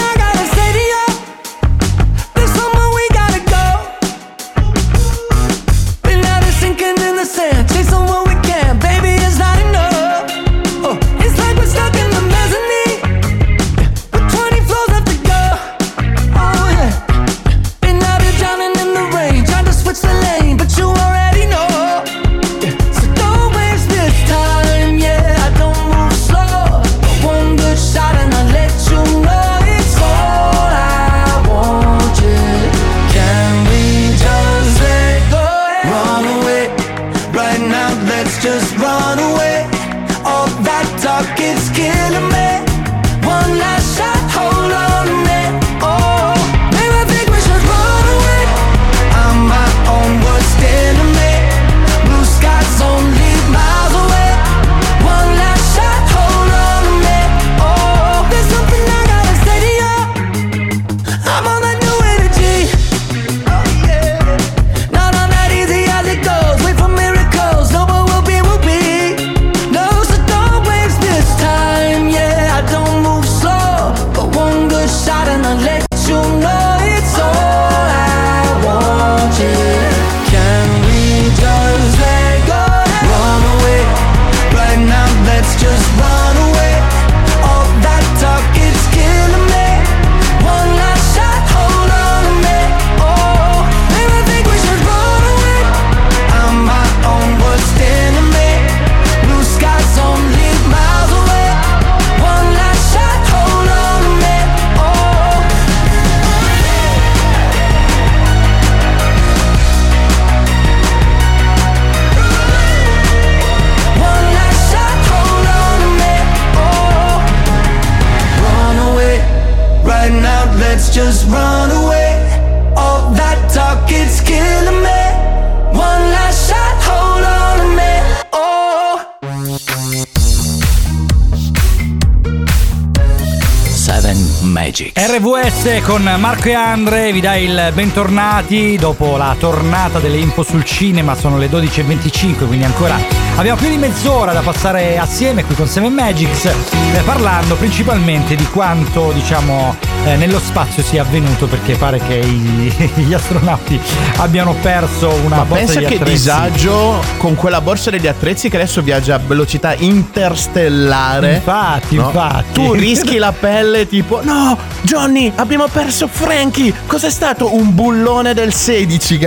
Magic. 134.68 134.92
RVS 134.94 135.82
con 135.82 136.02
Marco 136.18 136.48
e 136.48 136.52
Andre 136.52 137.10
vi 137.10 137.22
dà 137.22 137.36
il 137.36 137.70
bentornati 137.72 138.76
dopo 138.76 139.16
la 139.16 139.34
tornata 139.38 139.98
delle 139.98 140.18
info 140.18 140.42
sul 140.42 140.62
cinema, 140.62 141.14
sono 141.14 141.38
le 141.38 141.48
12.25 141.48 142.46
quindi 142.46 142.64
ancora 142.64 142.98
abbiamo 143.36 143.58
più 143.58 143.70
di 143.70 143.78
mezz'ora 143.78 144.32
da 144.34 144.42
passare 144.42 144.98
assieme 144.98 145.42
qui 145.44 145.54
con 145.54 145.66
7 145.66 145.88
Magics 145.88 146.44
eh, 146.44 147.02
parlando 147.06 147.54
principalmente 147.54 148.34
di 148.36 148.44
quanto 148.48 149.10
diciamo 149.12 149.74
eh, 150.04 150.16
nello 150.16 150.38
spazio 150.38 150.82
sia 150.82 151.02
avvenuto 151.02 151.46
perché 151.46 151.74
pare 151.74 151.98
che 151.98 152.14
i- 152.14 152.92
gli 153.06 153.12
astronauti 153.14 153.78
abbiano 154.16 154.54
perso 154.60 155.08
una 155.24 155.36
Ma 155.38 155.44
borsa 155.44 155.64
pensa 155.64 155.80
che 155.80 155.94
attrezzi. 155.96 156.12
disagio 156.12 157.02
con 157.18 157.34
quella 157.34 157.60
borsa 157.60 157.90
degli 157.90 158.06
attrezzi 158.06 158.48
che 158.48 158.56
adesso 158.56 158.80
viaggia 158.82 159.16
a 159.16 159.20
velocità 159.24 159.74
interstellare. 159.74 161.34
Infatti, 161.34 161.96
No? 161.96 162.06
infatti. 162.06 162.52
Tu 162.52 162.72
rischi 162.74 163.18
la 163.18 163.32
pelle 163.32 163.86
tipo 163.88 164.20
No, 164.22 164.56
Johnny, 164.82 165.30
abbiamo 165.34 165.66
perso 165.70 166.06
Frankie. 166.08 166.72
Cos'è 166.86 167.10
stato? 167.10 167.54
Un 167.54 167.74
bullone 167.74 168.34
del 168.34 168.52
16. 168.54 169.14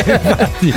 Infatti. 0.00 0.72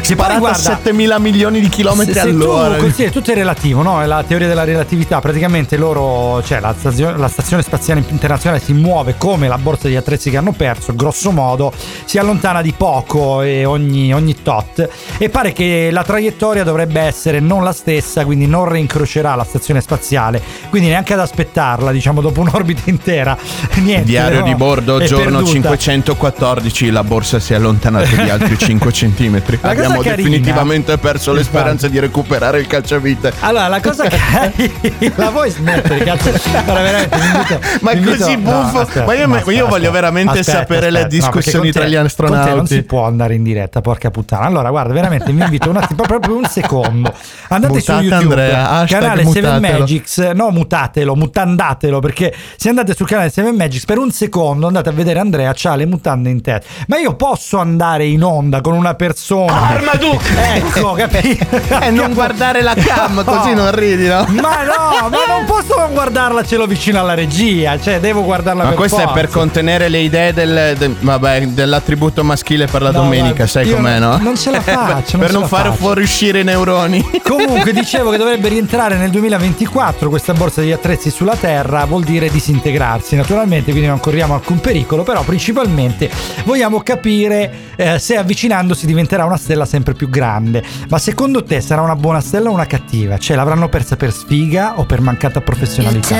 Che 0.00 0.14
poi, 0.14 0.14
Sparato 0.14 0.34
a 0.36 0.38
guarda, 0.38 0.58
7000 0.58 1.18
milioni 1.18 1.60
di 1.60 1.68
chilometri 1.68 2.12
Se- 2.14 2.20
se 2.20 2.26
all'ora. 2.28 2.74
Tu, 2.76 2.80
consideri, 2.82 3.10
tutto 3.10 3.30
è 3.32 3.34
relativo, 3.34 3.82
no? 3.82 4.00
È 4.00 4.06
la 4.06 4.22
teoria 4.26 4.46
della 4.46 4.64
relatività. 4.64 5.20
Praticamente 5.20 5.76
loro, 5.76 6.42
cioè 6.44 6.60
la 6.60 6.74
stazione, 6.78 7.16
la 7.18 7.28
stazione 7.28 7.62
spaziale 7.62 8.00
internazionale 8.18 8.60
si 8.62 8.72
muove 8.72 9.14
come 9.16 9.46
la 9.46 9.58
borsa 9.58 9.86
di 9.86 9.94
attrezzi 9.94 10.28
che 10.30 10.36
hanno 10.36 10.50
perso, 10.52 10.92
grosso 10.94 11.30
modo, 11.30 11.72
si 12.04 12.18
allontana 12.18 12.60
di 12.62 12.74
poco 12.76 13.42
e 13.42 13.64
ogni, 13.64 14.12
ogni 14.12 14.42
tot. 14.42 14.88
E 15.18 15.28
pare 15.28 15.52
che 15.52 15.90
la 15.92 16.02
traiettoria 16.02 16.64
dovrebbe 16.64 17.00
essere 17.00 17.38
non 17.38 17.62
la 17.62 17.72
stessa, 17.72 18.24
quindi 18.24 18.46
non 18.46 18.68
reincrocerà 18.68 19.34
la 19.36 19.44
stazione 19.44 19.80
spaziale. 19.80 20.42
Quindi 20.68 20.88
neanche 20.88 21.12
ad 21.12 21.20
aspettarla, 21.20 21.92
diciamo, 21.92 22.20
dopo 22.20 22.40
un'orbita 22.40 22.82
intera. 22.86 23.36
Niente. 23.78 24.04
Diario 24.04 24.40
no? 24.40 24.46
di 24.46 24.54
bordo, 24.56 24.98
giorno 25.04 25.42
perduta. 25.42 25.76
514, 25.76 26.90
la 26.90 27.04
borsa 27.04 27.38
si 27.38 27.52
è 27.52 27.56
allontanata 27.56 28.22
di 28.22 28.28
altri 28.28 28.58
5 28.58 28.92
centimetri. 28.92 29.58
La 29.62 29.68
cosa 29.74 29.84
Abbiamo 29.84 30.00
carina- 30.02 30.16
definitivamente 30.16 30.98
perso 30.98 31.32
le 31.32 31.44
speranze 31.44 31.88
di 31.88 31.98
recuperare 32.00 32.58
il 32.58 32.66
calciavite. 32.66 33.32
Allora, 33.40 33.68
la 33.68 33.80
cosa 33.80 34.08
che. 34.08 35.12
la 35.14 35.30
vuoi 35.30 35.50
smettere, 35.50 36.04
cazzo? 36.04 36.30
Guarda, 36.50 36.80
veramente, 36.80 37.16
invito- 37.16 37.60
Ma 37.82 37.92
così 38.16 38.36
buffo. 38.36 38.80
aspetta, 38.80 39.04
Ma 39.06 39.14
io- 39.14 39.26
no, 39.26 39.34
io 39.34 39.38
aspetta, 39.40 39.52
voglio 39.52 39.66
aspetta. 39.68 39.90
veramente 39.90 40.42
sapere 40.42 40.90
le 40.90 41.02
no, 41.02 41.08
discussioni 41.08 41.70
tra 41.72 41.82
te- 41.82 41.88
gli 41.90 41.94
Con 41.94 42.06
te 42.08 42.22
non 42.22 42.32
astronauti. 42.38 42.74
si 42.74 42.82
può 42.82 43.04
andare 43.04 43.34
in 43.34 43.42
diretta, 43.42 43.80
porca 43.80 44.10
puttana. 44.10 44.46
Allora, 44.46 44.70
guarda, 44.70 44.92
veramente 44.92 45.32
mi 45.32 45.42
invito 45.42 45.70
un 45.70 45.76
attimo, 45.76 46.02
proprio 46.02 46.36
un 46.36 46.44
secondo. 46.46 47.12
Andate 47.48 47.80
su 47.80 47.92
Mutate 47.92 48.04
YouTube, 48.06 48.52
Andrea, 48.52 48.84
canale 48.86 49.24
7 49.24 49.40
mutatelo. 49.40 49.78
Magics. 49.78 50.18
No, 50.34 50.50
mutatelo, 50.50 51.14
mutandatelo. 51.16 52.00
Perché 52.00 52.34
se 52.56 52.68
andate 52.68 52.94
sul 52.94 53.06
canale 53.06 53.30
7 53.30 53.52
Magics 53.52 53.84
per 53.84 53.98
un 53.98 54.10
secondo 54.10 54.66
andate 54.66 54.88
a 54.88 54.92
vedere 54.92 55.18
Andrea, 55.18 55.52
c'ha 55.54 55.74
le 55.76 55.86
mutande 55.86 56.30
in 56.30 56.40
testa. 56.40 56.66
Ma 56.88 56.98
io 56.98 57.14
posso 57.14 57.58
andare 57.58 58.06
in 58.06 58.22
onda 58.22 58.60
con 58.60 58.74
una 58.74 58.94
persona. 58.94 59.68
Armaduc! 59.70 60.22
Ecco, 60.54 60.92
capito? 60.92 61.46
E 61.80 61.90
non 61.90 62.12
guardare 62.14 62.62
la 62.62 62.74
cam, 62.74 63.24
così 63.24 63.54
non 63.54 63.70
ridi, 63.74 64.06
no? 64.06 64.24
Ma 64.28 64.62
no, 64.64 65.08
ma 65.08 65.18
non 65.26 65.44
posso 65.46 65.76
non 65.78 65.92
guardarla, 65.92 66.44
ce 66.44 66.56
l'ho 66.56 66.66
vicino 66.66 66.98
alla 67.00 67.14
regia. 67.14 67.78
Cioè, 67.80 67.97
Cioè, 67.98 68.00
devo 68.00 68.22
guardarla 68.24 68.62
Ma 68.62 68.68
per 68.70 68.78
questo 68.78 68.98
è 68.98 69.02
forza. 69.02 69.14
per 69.14 69.28
contenere 69.28 69.88
le 69.88 69.98
idee 69.98 70.32
del, 70.32 70.76
del- 70.78 70.94
vabbè, 71.00 71.46
dell'attributo 71.48 72.22
maschile 72.22 72.66
per 72.66 72.80
la 72.82 72.90
No, 72.90 73.02
domenica, 73.02 73.46
sai 73.46 73.68
com'è, 73.70 73.98
non- 73.98 74.10
no? 74.10 74.18
non 74.22 74.36
ce 74.36 74.50
la 74.50 74.60
faccio, 74.62 75.16
non 75.16 75.26
per 75.26 75.32
non 75.34 75.48
fare 75.48 75.68
faccio. 75.70 75.80
fuoriuscire 75.82 76.40
i 76.40 76.44
neuroni. 76.44 77.04
Comunque 77.22 77.72
dicevo 77.72 78.10
che 78.10 78.16
dovrebbe 78.16 78.48
rientrare 78.48 78.96
nel 78.96 79.10
2024 79.10 80.08
questa 80.08 80.32
borsa 80.32 80.60
degli 80.60 80.72
attrezzi 80.72 81.10
sulla 81.10 81.34
Terra, 81.36 81.84
vuol 81.86 82.04
dire 82.04 82.30
disintegrarsi 82.30 83.16
naturalmente, 83.16 83.70
quindi 83.70 83.88
non 83.88 83.98
corriamo 84.00 84.34
alcun 84.34 84.60
pericolo, 84.60 85.02
però 85.02 85.22
principalmente 85.22 86.08
vogliamo 86.44 86.80
capire 86.80 87.52
eh, 87.76 87.98
se 87.98 88.16
avvicinandosi 88.16 88.86
diventerà 88.86 89.24
una 89.24 89.36
stella 89.36 89.64
sempre 89.64 89.94
più 89.94 90.08
grande. 90.08 90.62
Ma 90.88 90.98
secondo 90.98 91.42
te 91.42 91.60
sarà 91.60 91.80
una 91.82 91.96
buona 91.96 92.20
stella 92.20 92.48
o 92.48 92.52
una 92.52 92.66
cattiva? 92.66 93.18
Cioè 93.18 93.36
l'avranno 93.36 93.68
persa 93.68 93.96
per 93.96 94.12
sfiga 94.12 94.74
o 94.76 94.84
per 94.84 95.00
mancata 95.00 95.40
Your 95.40 95.44
professionalità? 95.44 96.16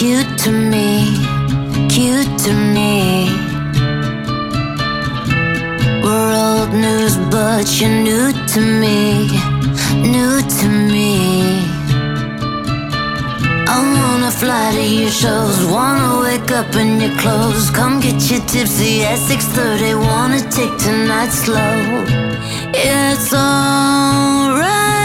Cute 0.00 0.38
to 0.38 0.50
me, 0.50 1.14
cute 1.90 2.38
to 2.38 2.54
me. 2.54 3.28
We're 6.02 6.32
old 6.32 6.72
news, 6.72 7.18
but 7.30 7.66
you're 7.78 7.96
new 8.08 8.32
to 8.52 8.60
me, 8.82 9.28
new 10.16 10.40
to 10.58 10.68
me. 10.92 11.12
I 13.68 13.76
wanna 13.94 14.30
fly 14.30 14.72
to 14.72 14.86
your 15.00 15.10
shows, 15.10 15.66
wanna 15.66 16.22
wake 16.22 16.50
up 16.50 16.74
in 16.76 16.98
your 16.98 17.14
clothes, 17.18 17.68
come 17.68 18.00
get 18.00 18.18
you 18.30 18.40
tipsy 18.52 19.04
at 19.04 19.18
6:30, 19.18 19.92
wanna 20.08 20.40
take 20.58 20.74
tonight 20.78 21.32
slow. 21.44 21.76
It's 22.72 23.34
alright 23.34 24.99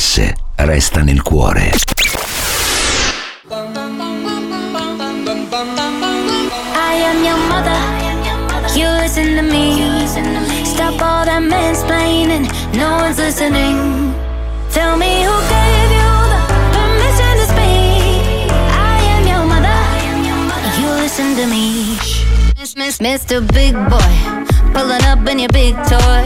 RVS 0.00 0.32
resta 0.56 1.02
nel 1.02 1.22
cuore. 1.22 1.70
I 6.74 6.94
am 7.04 7.22
your 7.22 7.36
mother. 7.50 7.76
You 8.74 8.88
listen 9.02 9.36
to 9.36 9.42
me. 9.42 10.06
Stop 10.64 11.02
all 11.02 11.24
that 11.26 11.42
mansplaining. 11.42 12.48
No 12.72 12.96
one's 12.96 13.18
listening. 13.18 14.14
Tell 14.72 14.96
me 14.96 15.22
who 15.22 15.36
gave 15.52 15.90
you 15.92 16.10
the 16.32 16.40
permission 16.72 17.36
to 17.36 17.46
speak. 17.52 18.50
I 18.72 19.02
am 19.16 19.26
your 19.26 19.44
mother. 19.44 19.80
You 20.80 20.88
listen 21.02 21.36
to 21.36 21.46
me. 21.46 21.98
Mr. 23.00 23.40
Big 23.52 23.74
Boy, 23.88 24.14
pulling 24.72 25.02
up 25.04 25.26
in 25.26 25.38
your 25.38 25.48
big 25.48 25.74
toy. 25.88 26.24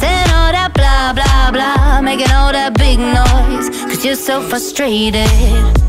Saying 0.00 0.30
all 0.38 0.52
that 0.52 0.70
blah, 0.74 1.12
blah, 1.16 1.50
blah. 1.50 2.00
Making 2.02 2.30
all 2.30 2.52
that 2.52 2.72
big 2.76 2.98
noise. 2.98 3.68
Cause 3.88 4.04
you're 4.04 4.14
so 4.14 4.40
frustrated, 4.42 5.28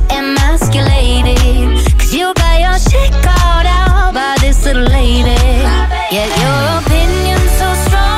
emasculated. 0.10 1.38
Cause 2.00 2.14
you 2.14 2.34
got 2.34 2.58
your 2.66 2.78
shit 2.80 3.12
called 3.26 3.68
out 3.68 4.14
by 4.14 4.36
this 4.40 4.66
little 4.66 4.84
lady. 4.84 5.36
Yet 6.16 6.30
your 6.42 6.60
opinion's 6.80 7.52
so 7.60 7.70
strong, 7.86 8.17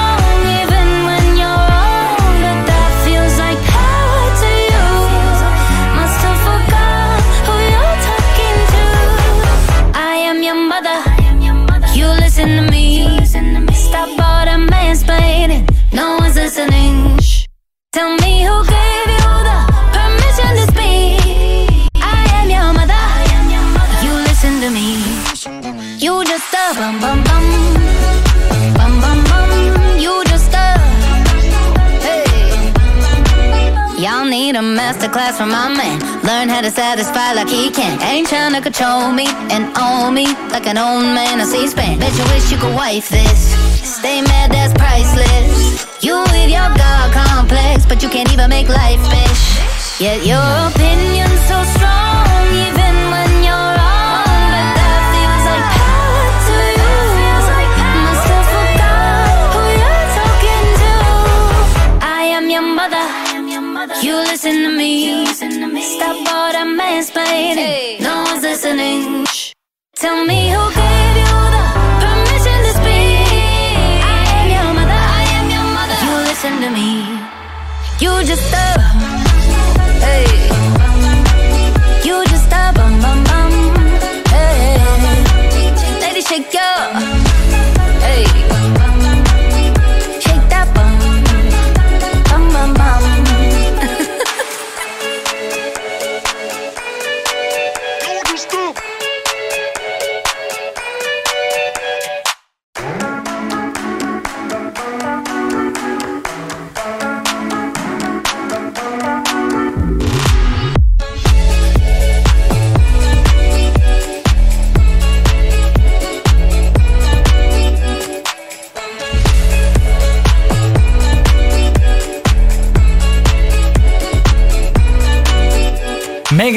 need 34.51 34.57
a 34.57 34.61
masterclass 34.61 35.37
from 35.37 35.49
my 35.49 35.69
man. 35.69 35.99
Learn 36.23 36.49
how 36.49 36.61
to 36.61 36.71
satisfy 36.71 37.33
like 37.33 37.49
he 37.49 37.69
can. 37.69 38.01
Ain't 38.01 38.27
trying 38.27 38.53
to 38.53 38.61
control 38.61 39.11
me 39.11 39.27
and 39.53 39.69
own 39.77 40.15
me 40.15 40.25
like 40.49 40.65
an 40.65 40.77
old 40.77 41.03
man 41.03 41.39
on 41.39 41.45
C-SPAN. 41.45 41.99
Bet 41.99 42.13
you 42.17 42.25
wish 42.33 42.51
you 42.51 42.57
could 42.57 42.73
wife 42.73 43.09
this. 43.09 43.53
Stay 43.85 44.21
mad, 44.21 44.51
that's 44.51 44.73
priceless. 44.73 46.03
You 46.03 46.17
with 46.33 46.49
your 46.49 46.69
God 46.81 47.13
complex, 47.13 47.85
but 47.85 48.01
you 48.01 48.09
can't 48.09 48.31
even 48.33 48.49
make 48.49 48.69
life, 48.69 49.01
fish. 49.13 50.01
Yet 50.01 50.25
your 50.25 50.41
opinion's 50.65 51.41
so 51.45 51.61
strong, 51.75 52.08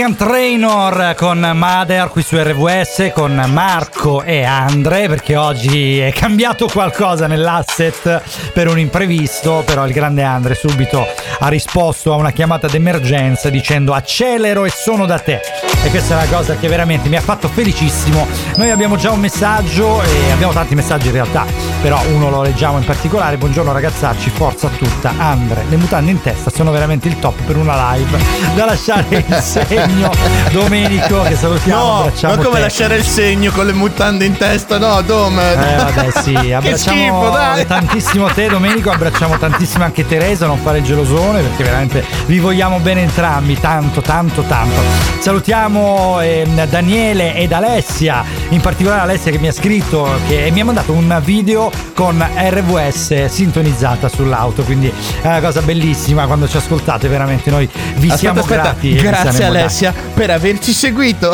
Megan 0.03 0.17
Trainor 0.17 1.15
con 1.17 1.53
Mother 1.55 2.09
qui 2.09 2.23
su 2.23 2.37
RWS 2.37 3.13
con 3.15 3.41
Marco 3.53 4.23
e 4.23 4.43
Andre 4.43 5.07
perché 5.07 5.37
oggi 5.37 6.01
è 6.01 6.13
cambiato 6.13 6.67
qualcosa 6.67 7.29
nell'asset 7.29 8.51
per 8.53 8.67
un 8.67 8.81
imprevisto 8.81 9.63
però 9.65 9.87
il 9.87 9.93
grande 9.93 10.25
Andre 10.25 10.57
subito 10.57 11.07
ha 11.39 11.47
risposto 11.47 12.13
a 12.13 12.17
una 12.17 12.33
chiamata 12.33 12.67
d'emergenza 12.67 13.49
dicendo 13.49 13.93
accelero 13.93 14.65
e 14.65 14.71
sono 14.71 15.07
da 15.07 15.21
te 15.21 15.41
e 15.85 15.91
questa 15.91 16.21
è 16.21 16.27
una 16.27 16.37
cosa 16.37 16.57
che 16.57 16.67
veramente 16.67 17.09
mi 17.09 17.17
ha 17.17 17.21
fatto 17.21 17.49
felicissimo. 17.49 18.27
Noi 18.57 18.71
abbiamo 18.71 18.97
già 18.97 19.11
un 19.11 19.21
messaggio 19.21 20.03
e 20.03 20.31
abbiamo 20.31 20.53
tanti 20.53 20.75
messaggi 20.75 21.09
in 21.09 21.13
realtà 21.13 21.72
però 21.83 22.01
uno 22.13 22.31
lo 22.31 22.43
leggiamo 22.43 22.79
in 22.79 22.85
particolare 22.85 23.37
buongiorno 23.37 23.73
ragazzacci 23.73 24.31
forza 24.31 24.69
tutta 24.69 25.13
Andre 25.19 25.65
le 25.69 25.77
mutande 25.77 26.13
in 26.13 26.23
testa 26.23 26.49
sono 26.49 26.71
veramente 26.71 27.09
il 27.09 27.19
top 27.19 27.43
per 27.43 27.57
una 27.57 27.95
live 27.95 28.19
da 28.55 28.67
lasciare 28.67 29.25
il 29.27 29.35
segno 29.43 30.11
Domenico 30.53 31.23
che 31.23 31.35
salutiamo 31.35 31.83
No, 31.83 32.13
ma 32.23 32.37
come 32.37 32.55
te. 32.55 32.61
lasciare 32.61 32.97
il 32.97 33.05
segno 33.05 33.51
con 33.51 33.67
le 33.67 33.73
mutande 33.73 34.25
in 34.25 34.37
testa? 34.37 34.79
No, 34.79 35.01
Dome. 35.03 35.53
Eh 35.53 35.77
vabbè 35.77 36.11
sì, 36.23 36.35
abbracciamo 36.53 37.33
schifo, 37.33 37.67
tantissimo 37.67 38.27
te 38.29 38.47
Domenico, 38.47 38.91
abbracciamo 38.91 39.37
tantissimo 39.39 39.83
anche 39.83 40.07
Teresa, 40.07 40.47
non 40.47 40.59
fare 40.59 40.79
il 40.79 40.85
gelosone 40.85 41.41
perché 41.41 41.65
veramente 41.65 42.05
vi 42.27 42.39
vogliamo 42.39 42.79
bene 42.79 43.03
entrambi, 43.03 43.59
tanto 43.59 44.01
tanto 44.01 44.43
tanto. 44.43 44.81
Salutiamo 45.19 46.21
ehm, 46.21 46.67
Daniele 46.67 47.35
ed 47.35 47.53
Alessia, 47.53 48.25
in 48.51 48.61
particolare 48.61 49.01
Alessia 49.01 49.31
che 49.33 49.39
mi 49.39 49.49
ha 49.49 49.53
scritto 49.53 50.09
che, 50.29 50.47
e 50.47 50.51
mi 50.51 50.61
ha 50.61 50.65
mandato 50.65 50.93
un 50.93 51.21
video 51.25 51.71
con 51.95 52.25
RVS 52.37 53.27
sintonizzata 53.27 54.09
sull'auto, 54.09 54.63
quindi 54.63 54.93
è 55.21 55.27
una 55.27 55.41
cosa 55.41 55.61
bellissima 55.63 56.27
quando 56.27 56.49
ci 56.49 56.57
ascoltate, 56.57 57.09
veramente 57.09 57.51
noi 57.51 57.69
vi 57.97 58.07
Aspetta, 58.11 58.17
siamo 58.17 58.41
aspetta. 58.41 58.63
grati. 58.63 58.95
Grazie 58.95 59.45
Alessia 59.45 59.95
per 60.15 60.31
averci 60.31 60.73
seguito. 60.73 61.33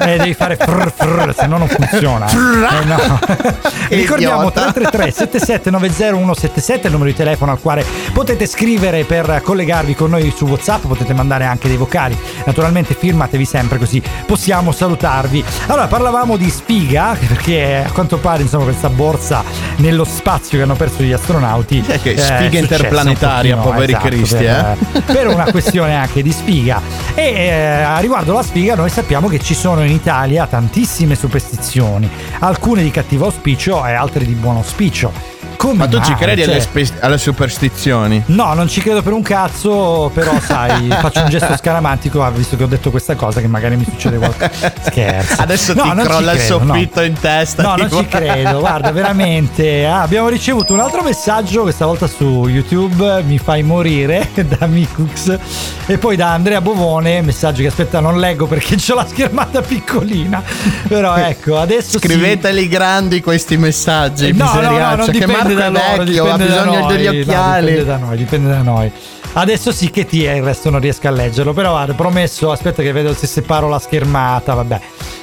eh, 0.00 0.16
devi 0.16 0.34
fare 0.34 0.56
frr 0.56 0.92
frr, 0.94 1.34
se 1.36 1.46
no 1.46 1.58
non 1.58 1.68
funziona. 1.68 2.26
Eh, 2.28 2.84
no. 2.84 3.20
Ricordiamo 3.88 4.48
Idiota. 4.48 4.72
333 4.72 5.10
7790 5.12 5.94
177 6.16 6.86
il 6.86 6.92
numero 6.92 7.10
di 7.10 7.16
telefono 7.16 7.52
al 7.52 7.60
quale 7.60 7.84
potete 8.12 8.46
scrivere 8.46 9.04
per 9.04 9.40
collegarvi 9.42 9.94
con 9.94 10.10
noi 10.10 10.32
su 10.34 10.46
WhatsApp, 10.46 10.86
potete 10.86 11.14
mandare 11.14 11.44
anche 11.44 11.68
dei 11.68 11.76
vocali. 11.76 12.16
Naturalmente 12.44 12.94
firmatevi 12.94 13.44
sempre 13.44 13.78
così 13.78 14.02
possiamo 14.26 14.72
salutarvi. 14.72 15.44
Allora, 15.66 15.86
parlavamo 15.86 16.36
di 16.36 16.50
sfiga 16.50 17.16
perché 17.18 17.84
a 17.86 17.90
quanto 17.92 18.18
pare, 18.18 18.42
insomma, 18.42 18.64
questa 18.64 18.88
borsa 18.88 19.42
nello 19.76 20.04
spazio 20.04 20.58
che 20.58 20.64
hanno 20.64 20.74
perso 20.74 21.02
gli 21.02 21.12
astronauti 21.12 21.82
Eh, 21.86 22.00
che 22.00 22.10
eh, 22.10 22.18
sfiga 22.18 22.58
interplanetaria, 22.58 23.56
poveri 23.56 23.92
esatto, 23.92 24.06
cristi, 24.08 24.44
per, 24.44 24.76
eh. 24.92 25.00
per 25.00 25.26
una 25.28 25.44
questione 25.50 25.94
anche 25.94 26.22
di 26.22 26.32
sfiga. 26.32 26.80
E 27.14 27.22
eh, 27.22 27.82
a 27.82 27.98
riguardo 27.98 28.32
la 28.32 28.42
sfiga, 28.42 28.74
noi 28.74 28.90
sappiamo 28.90 29.28
che 29.28 29.38
ci 29.38 29.54
sono 29.54 29.84
in 29.84 29.92
Italia 29.92 30.46
tantissime 30.46 31.14
superstizioni, 31.14 32.08
alcune 32.40 32.82
di 32.82 32.90
cattivo 32.90 33.26
auspicio 33.26 33.84
e 33.86 33.92
altre 33.92 34.24
di 34.24 34.32
buon 34.34 34.56
auspicio. 34.56 35.35
Come 35.56 35.74
Ma 35.74 35.86
tu 35.88 36.00
ci 36.00 36.10
mai? 36.10 36.20
credi 36.20 36.42
Cioè- 36.42 36.50
alle, 36.52 36.60
spe- 36.60 36.98
alle 37.00 37.18
superstizioni? 37.18 38.22
No, 38.26 38.54
non 38.54 38.68
ci 38.68 38.80
credo 38.80 39.02
per 39.02 39.12
un 39.12 39.22
cazzo, 39.22 40.10
però 40.12 40.38
sai, 40.40 40.88
faccio 41.00 41.20
un 41.22 41.28
gesto 41.28 41.56
scaramantico, 41.56 42.22
ah, 42.22 42.30
visto 42.30 42.56
che 42.56 42.64
ho 42.64 42.66
detto 42.66 42.90
questa 42.90 43.14
cosa, 43.14 43.40
che 43.40 43.48
magari 43.48 43.76
mi 43.76 43.84
succede 43.84 44.18
qualcosa. 44.18 44.72
Scherzo. 44.84 45.40
Adesso 45.42 45.74
No, 45.74 45.82
ti 45.82 45.88
non 45.88 45.98
ci 46.00 46.04
crolla 46.04 46.32
il 46.32 46.38
credo, 46.38 46.58
no. 46.62 46.66
soffitto 46.74 47.02
in 47.02 47.18
testa. 47.18 47.62
No, 47.62 47.74
non 47.76 47.88
tipo- 47.88 48.00
ci 48.02 48.08
credo, 48.08 48.58
guarda, 48.60 48.90
veramente. 48.92 49.86
Ah, 49.86 50.02
abbiamo 50.02 50.28
ricevuto 50.28 50.72
un 50.72 50.80
altro 50.80 51.02
messaggio, 51.02 51.62
questa 51.62 51.86
volta 51.86 52.06
su 52.06 52.46
YouTube, 52.48 53.22
mi 53.22 53.38
fai 53.38 53.62
morire, 53.62 54.30
da 54.58 54.66
Mikux. 54.66 55.38
E 55.86 55.98
poi 55.98 56.16
da 56.16 56.32
Andrea 56.32 56.60
Bovone, 56.60 57.22
messaggio 57.22 57.62
che 57.62 57.68
aspetta 57.68 58.00
non 58.00 58.18
leggo 58.18 58.46
perché 58.46 58.76
ho 58.90 58.94
la 58.94 59.06
schermata 59.06 59.60
piccolina. 59.62 60.42
Però 60.88 61.14
ecco, 61.16 61.58
adesso 61.58 61.98
sì. 61.98 62.06
Scriveteli 62.08 62.68
grandi 62.68 63.20
questi 63.20 63.56
messaggi. 63.56 64.32
No, 64.32 64.52
no, 64.54 64.70
no, 64.70 64.94
non 64.96 65.06
che 65.10 65.26
dipende 65.46 65.78
da 65.78 65.88
loro, 65.90 66.04
vecchio, 66.04 66.24
ha 66.24 66.36
dipende 66.36 66.54
da 66.54 66.62
bisogno 66.62 66.80
noi, 66.80 66.96
degli 66.96 67.04
no, 67.04 67.20
occhiali. 67.20 67.66
dipende 67.66 67.84
da 67.84 67.96
noi, 67.96 68.16
dipende 68.16 68.48
da 68.50 68.62
noi. 68.62 68.92
Adesso 69.32 69.72
sì 69.72 69.90
che 69.90 70.06
ti 70.06 70.24
è, 70.24 70.32
il 70.32 70.42
resto 70.42 70.70
non 70.70 70.80
riesco 70.80 71.08
a 71.08 71.10
leggerlo, 71.10 71.52
però 71.52 71.70
guarda, 71.70 71.92
promesso, 71.92 72.50
aspetta 72.50 72.82
che 72.82 72.92
vedo 72.92 73.12
se 73.14 73.26
separo 73.26 73.68
la 73.68 73.78
schermata, 73.78 74.54
vabbè. 74.54 74.80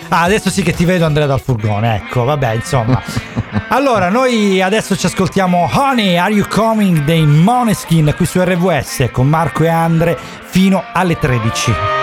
Ah, 0.09 0.21
adesso 0.21 0.51
sì 0.51 0.61
che 0.61 0.73
ti 0.73 0.85
vedo 0.85 1.05
Andrea 1.05 1.25
dal 1.25 1.41
furgone, 1.41 1.95
ecco, 1.95 2.23
vabbè, 2.23 2.53
insomma. 2.53 3.01
Allora, 3.69 4.09
noi 4.09 4.61
adesso 4.61 4.95
ci 4.95 5.07
ascoltiamo 5.07 5.67
Honey, 5.71 6.17
Are 6.17 6.31
You 6.31 6.47
Coming 6.47 7.03
dei 7.03 7.25
Moneskin 7.25 8.13
qui 8.15 8.25
su 8.25 8.39
RWS 8.39 9.09
con 9.11 9.27
Marco 9.27 9.63
e 9.63 9.67
Andre 9.67 10.17
fino 10.43 10.83
alle 10.93 11.17
13. 11.17 12.02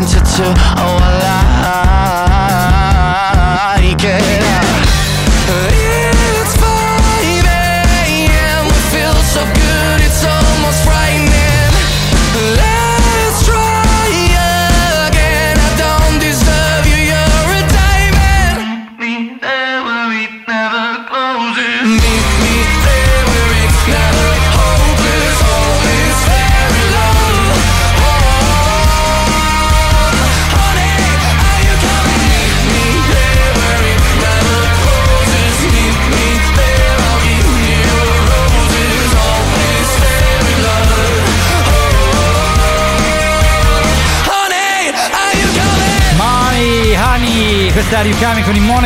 if 0.00 0.14
it 0.14 0.77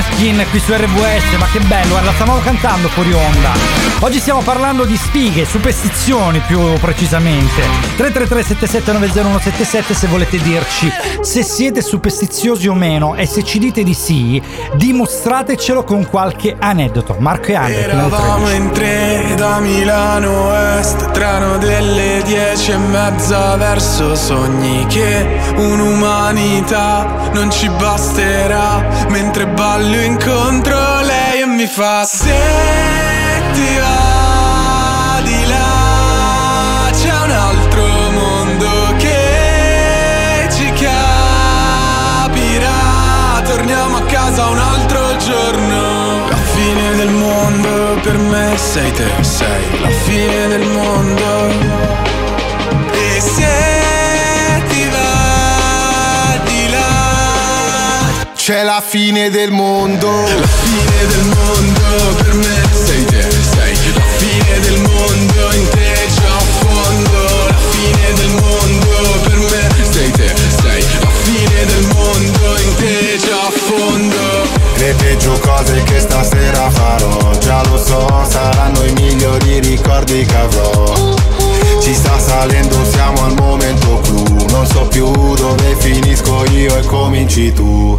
Moneskin 0.03 0.45
qui 0.51 0.59
su 0.59 0.73
RWS, 0.73 1.37
ma 1.39 1.47
che 1.47 1.61
bello, 1.61 1.91
guarda, 1.91 2.13
stavamo 2.13 2.41
cantando 2.41 2.89
fuori 2.89 3.13
onda. 3.13 3.53
Oggi 4.01 4.19
stiamo 4.19 4.41
parlando 4.41 4.85
di 4.85 4.97
spighe, 4.97 5.45
superstizioni 5.45 6.41
più 6.41 6.61
precisamente. 6.81 7.63
333-7790177 7.97 9.93
se 9.93 10.07
volete 10.09 10.39
dirci 10.39 10.91
se 11.21 11.43
siete 11.43 11.83
superstiziosi 11.83 12.67
o 12.69 12.75
meno 12.75 13.15
e 13.15 13.27
se 13.27 13.45
ci 13.45 13.59
dite 13.59 13.85
di 13.85 13.95
sì, 13.95 14.43
dimostratecelo 14.75 15.85
con 15.85 16.07
qualche 16.09 16.57
aneddoto. 16.59 17.17
Marco 17.19 17.47
e 17.49 17.55
Andre, 17.55 17.89
fino 17.89 18.01
alle 18.01 18.09
13. 18.09 18.23
Eravamo 18.23 18.51
in 18.51 18.71
tre 18.73 19.35
da 19.37 19.61
Milano 19.61 20.79
Est 20.79 21.11
Treno 21.13 21.59
delle 21.59 22.23
dieci 22.25 22.73
e 22.73 22.77
mezza 22.77 23.57
verso 23.57 24.15
sogni 24.15 24.87
Che 24.87 25.27
un'umanità 25.57 27.31
non 27.33 27.51
ci 27.51 27.69
basterà 27.69 29.07
Mentre 29.09 29.47
ballo 29.93 30.01
incontro 30.01 31.01
lei 31.03 31.43
e 31.43 31.47
mi 31.47 31.67
fa 31.67 32.05
Se 32.05 32.35
ti 33.53 33.79
va 33.79 35.21
di 35.23 35.47
là 35.47 36.91
C'è 36.91 37.13
un 37.25 37.31
altro 37.31 37.87
mondo 38.11 38.95
che 38.97 40.49
ci 40.51 40.73
capirà. 40.73 41.01
Torniamo 43.45 43.97
a 43.99 44.03
casa 44.03 44.47
un 44.47 44.59
altro 44.59 45.17
giorno. 45.17 46.29
La 46.29 46.37
fine 46.37 46.97
del 46.97 47.11
mondo 47.11 47.99
per 48.03 48.17
me 48.17 48.57
sei 48.57 48.91
te, 48.93 49.11
sei 49.21 49.81
la 49.81 49.91
fine 49.91 50.49
del 50.49 50.67
mondo 50.69 52.12
C'è 58.53 58.65
la 58.65 58.83
fine 58.87 59.31
del 59.31 59.51
mondo. 59.51 60.11
La 60.11 60.47
fine 60.47 61.07
del 61.07 61.25
mondo 61.25 62.15
per 62.23 62.35
me 62.35 62.61
sei 62.85 63.03
te, 63.07 63.23
sei 63.31 63.75
la 63.95 64.05
fine 64.19 64.61
del 64.61 64.79
mondo 64.83 65.55
in 65.55 65.69
te 65.71 65.95
già 66.15 66.37
a 66.37 66.41
fondo 66.61 67.47
La 67.49 67.57
fine 67.71 68.13
del 68.13 68.31
mondo 68.43 69.21
per 69.23 69.39
me 69.39 69.85
sei 69.91 70.11
te, 70.11 70.35
sei 70.61 70.85
la 71.01 71.09
fine 71.23 71.65
del 71.65 71.87
mondo 71.95 72.61
in 72.61 72.75
te 72.77 73.19
già 73.25 73.41
a 73.41 73.51
fondo 73.51 74.47
Le 74.77 74.95
peggio 74.99 75.33
cose 75.39 75.83
che 75.85 76.01
stasera 76.01 76.69
farò. 76.69 77.35
Già 77.39 77.63
lo 77.71 77.79
so, 77.79 78.27
saranno 78.29 78.85
i 78.85 78.93
migliori 78.93 79.61
ricordi 79.61 80.27
che 80.27 80.37
avrò. 80.37 81.15
Ci 81.81 81.95
sta 81.95 82.19
salendo, 82.19 82.85
siamo 82.85 83.25
al 83.25 83.35
momento 83.35 83.99
clou. 84.01 84.45
Non 84.51 84.67
so 84.67 84.83
più 84.89 85.11
dove 85.37 85.75
finisco 85.79 86.45
io 86.51 86.77
e 86.77 86.85
cominci 86.85 87.51
tu. 87.55 87.99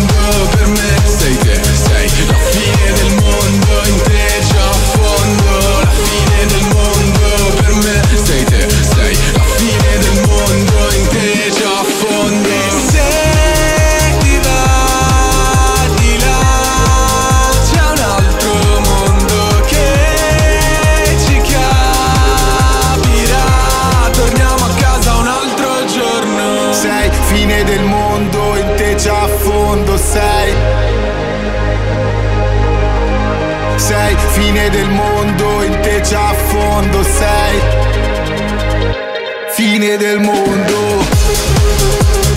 per 0.51 0.67
me. 0.67 0.89
Sei 1.17 1.35
te, 1.37 1.70
Fine 39.81 39.97
del 39.97 40.19
mondo. 40.19 41.03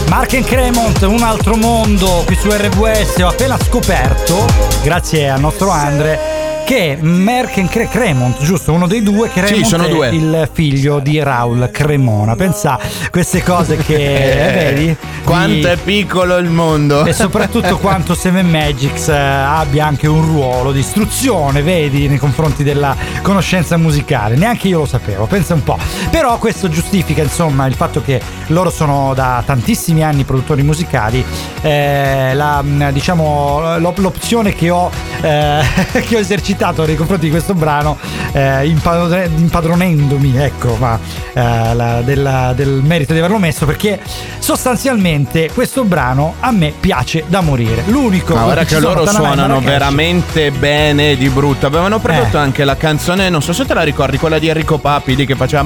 Mark 0.09 0.33
and 0.33 0.47
Cremont, 0.47 1.03
un 1.03 1.23
altro 1.23 1.57
mondo 1.57 2.23
qui 2.25 2.37
su 2.37 2.49
RWS. 2.49 3.19
Ho 3.19 3.27
appena 3.29 3.59
scoperto, 3.63 4.47
grazie 4.83 5.29
al 5.29 5.41
nostro 5.41 5.69
Andre, 5.69 6.19
che 6.65 6.97
Mark 6.99 7.59
and 7.59 7.69
Cre- 7.69 7.89
Cremont, 7.89 8.43
giusto? 8.43 8.73
Uno 8.73 8.87
dei 8.87 9.03
due, 9.03 9.29
Cremont 9.29 9.67
sono 9.67 9.85
è 9.85 9.91
due. 9.91 10.09
il 10.09 10.49
figlio 10.51 11.01
di 11.01 11.23
Raul 11.23 11.69
Cremona. 11.71 12.35
Pensa 12.35 12.79
queste 13.11 13.43
cose 13.43 13.77
che 13.77 13.95
eh, 14.49 14.53
vedi? 14.53 14.97
Quanto 15.25 15.69
è 15.69 15.77
piccolo 15.77 16.37
il 16.37 16.51
mondo. 16.51 17.05
e 17.05 17.13
soprattutto 17.13 17.79
quanto 17.79 18.15
Seven 18.15 18.49
Magics 18.49 19.09
eh, 19.09 19.17
abbia 19.17 19.87
anche 19.87 20.07
un 20.07 20.23
ruolo 20.23 20.71
di 20.71 20.81
istruzione, 20.81 21.63
vedi, 21.63 22.09
nei 22.09 22.19
confronti 22.19 22.63
della 22.63 22.95
conoscenza 23.23 23.77
musicale. 23.77 24.37
Neanche 24.37 24.69
io 24.69 24.81
lo 24.81 24.87
sapevo, 24.87 25.27
pensa 25.27 25.55
un 25.55 25.63
po'. 25.63 25.79
Però 26.11 26.37
questo 26.39 26.69
giustifica, 26.69 27.23
insomma, 27.23 27.67
il 27.67 27.75
fatto 27.75 28.03
che 28.03 28.21
loro 28.49 28.71
sono 28.71 29.13
da 29.15 29.43
tantissimi 29.45 30.03
anni 30.05 30.25
produttori 30.25 30.63
musicali. 30.63 31.25
eh, 31.63 32.33
la, 32.35 32.61
mh, 32.61 32.93
diciamo, 32.93 33.79
l'op- 33.79 33.99
l'opzione 33.99 34.55
che 34.55 34.69
ho, 34.71 34.91
eh, 35.23 35.63
che 36.07 36.17
ho 36.17 36.19
esercitato 36.19 36.85
nei 36.85 36.97
confronti 36.97 37.25
di 37.25 37.31
questo 37.31 37.55
brano, 37.55 37.97
eh, 38.33 38.67
impadre- 38.67 39.31
impadronendomi, 39.35 40.37
ecco, 40.37 40.77
ma 40.79 40.99
eh, 41.33 41.75
la- 41.75 42.03
della- 42.03 42.53
del 42.55 42.83
merito 42.85 43.13
di 43.15 43.19
averlo 43.21 43.39
messo, 43.39 43.65
perché 43.65 43.99
sostanzialmente 44.39 45.13
questo 45.55 45.85
brano 45.85 46.35
a 46.41 46.51
me 46.51 46.73
piace 46.79 47.25
da 47.27 47.41
morire. 47.41 47.85
L'unico 47.87 48.35
Ma 48.35 48.43
guarda 48.45 48.65
che 48.65 48.75
sono 48.75 48.89
loro 48.95 49.05
e 49.05 49.09
suonano 49.09 49.61
veramente 49.61 50.51
bene 50.51 51.17
di 51.17 51.29
brutto. 51.29 51.67
Avevano 51.67 51.99
prodotto 52.01 52.37
Eh. 52.37 52.41
anche 52.41 52.65
la 52.65 52.77
canzone, 52.77 53.29
non 53.29 53.43
so 53.43 53.53
se 53.53 53.65
te 53.65 53.75
la 53.75 53.83
ricordi, 53.83 54.19
quella 54.19 54.39
di 54.39 54.49
Enrico 54.49 54.79
Papi 54.79 55.15
lì 55.17 55.27
che 55.27 55.37
faceva! 55.37 55.63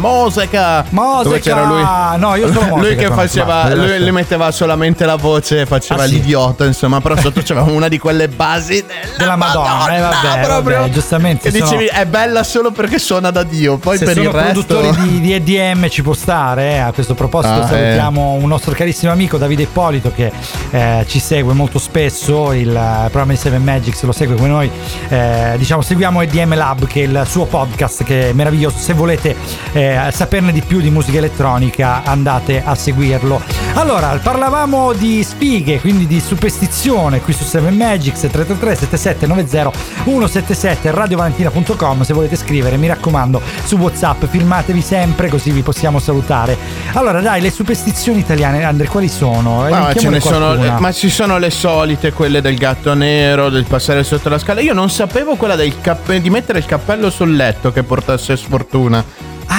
Dove 1.23 1.41
c'era 1.41 1.65
lui. 1.65 1.83
No, 2.19 2.35
io 2.35 2.53
solo 2.53 2.61
Lui 2.69 2.79
Moseka 2.81 3.09
che 3.09 3.15
faceva, 3.15 3.75
lui 3.75 3.99
le 3.99 4.11
metteva 4.11 4.51
solamente 4.51 5.05
la 5.07 5.17
voce, 5.17 5.65
faceva 5.67 6.03
Ah, 6.03 6.07
sì? 6.07 6.13
l'idiota, 6.15 6.65
insomma, 6.65 7.01
però 7.01 7.17
sotto 7.17 7.41
c'era 7.43 7.63
una 7.63 7.89
di 7.89 7.99
quelle 7.99 8.29
basi 8.29 8.85
della, 8.87 9.17
Della 9.17 9.37
Madonna, 9.37 9.95
eh, 9.97 10.01
vabbè, 10.01 10.41
proprio 10.45 10.85
Eh, 10.85 10.91
giustamente, 10.91 11.51
Che 11.51 11.59
sono- 11.59 11.71
dicevi 11.71 11.87
è 11.87 12.05
bella 12.07 12.43
solo 12.43 12.71
perché 12.71 12.99
suona 12.99 13.31
da 13.31 13.43
Dio. 13.43 13.77
Poi 13.79 13.97
Se 13.99 14.05
per 14.05 14.15
sono 14.15 14.29
il 14.29 14.35
resto. 14.35 14.65
produttori 14.65 15.09
di, 15.09 15.21
di 15.21 15.33
EDM 15.33 15.89
ci 15.89 16.03
può 16.03 16.13
stare. 16.13 16.73
eh. 16.73 16.79
A 16.79 16.93
questo 16.93 17.15
proposito 17.15 17.55
Ah, 17.61 17.67
salutiamo 17.67 18.33
un 18.33 18.49
nostro 18.49 18.73
carissimo 18.75 19.13
amico 19.13 19.38
Davide 19.39 19.63
Ippolito 19.63 20.13
che 20.15 20.31
eh, 20.71 21.05
ci 21.09 21.19
segue 21.19 21.55
molto 21.55 21.79
spesso. 21.79 22.53
Il 22.53 22.69
eh, 22.69 23.09
programma 23.09 23.33
di 23.33 23.39
Seven 23.39 23.63
Magics 23.63 24.03
lo 24.03 24.13
segue 24.13 24.37
come 24.37 24.49
noi. 24.49 24.71
Eh, 25.09 25.55
diciamo, 25.57 25.83
seguiamo 25.83 26.21
EDM 26.23 26.55
Lab 26.55 26.87
che 26.87 27.03
è 27.03 27.07
il 27.07 27.25
suo 27.27 27.47
podcast 27.47 28.05
che 28.05 28.31
è 28.31 28.33
meraviglioso. 28.33 28.79
Se 28.79 28.93
volete 28.93 29.37
eh, 29.73 30.09
saperne 30.13 30.53
di 30.53 30.61
più 30.61 30.81
di 30.81 30.91
musica 30.91 31.19
elettronica 31.19 32.03
andate 32.05 32.63
a 32.65 32.75
seguirlo. 32.75 33.41
Allora, 33.75 34.19
parlavamo 34.21 34.93
di 34.93 35.23
sfighe, 35.23 35.81
quindi 35.81 36.07
di 36.07 36.21
superstizione 36.21 37.21
qui 37.21 37.33
su 37.33 37.45
Seven 37.45 37.77
Magics 37.77 38.21
333 38.21 38.75
7790 38.75 39.71
177 40.05 40.91
radiovalentina.com 40.91 42.03
se 42.03 42.13
volete 42.13 42.37
scrivere, 42.37 42.77
mi 42.77 42.87
raccomando, 42.87 43.41
su 43.65 43.77
WhatsApp 43.77 44.25
filmatevi 44.25 44.81
sempre 44.81 45.29
così 45.29 45.51
vi 45.51 45.63
possiamo 45.63 45.99
salutare. 45.99 46.57
Allora, 46.93 47.21
dai, 47.21 47.41
le 47.41 47.51
superstizioni 47.51 48.19
italiane, 48.19 48.65
Andre, 48.65 48.89
quali 48.89 49.09
sono? 49.09 49.28
Ma, 49.71 49.93
ce 49.95 50.09
ne 50.09 50.21
sono, 50.21 50.55
ma 50.79 50.93
ci 50.93 51.11
sono 51.11 51.39
le 51.39 51.51
solite, 51.51 52.13
quelle 52.13 52.41
del 52.41 52.57
gatto 52.57 52.95
nero, 52.95 53.49
del 53.49 53.65
passare 53.65 54.05
sotto 54.05 54.29
la 54.29 54.39
scala. 54.39 54.61
Io 54.61 54.73
non 54.75 54.91
sapevo 54.91 55.37
quella 55.37 55.57
del 55.57 55.81
cappe- 55.81 56.21
di 56.21 56.31
mettere 56.31 56.59
il 56.59 56.67
cappello 56.67 57.11
sul 57.11 57.35
letto 57.35 57.73
che 57.73 57.83
portasse 57.83 58.37
sfortuna. 58.37 59.05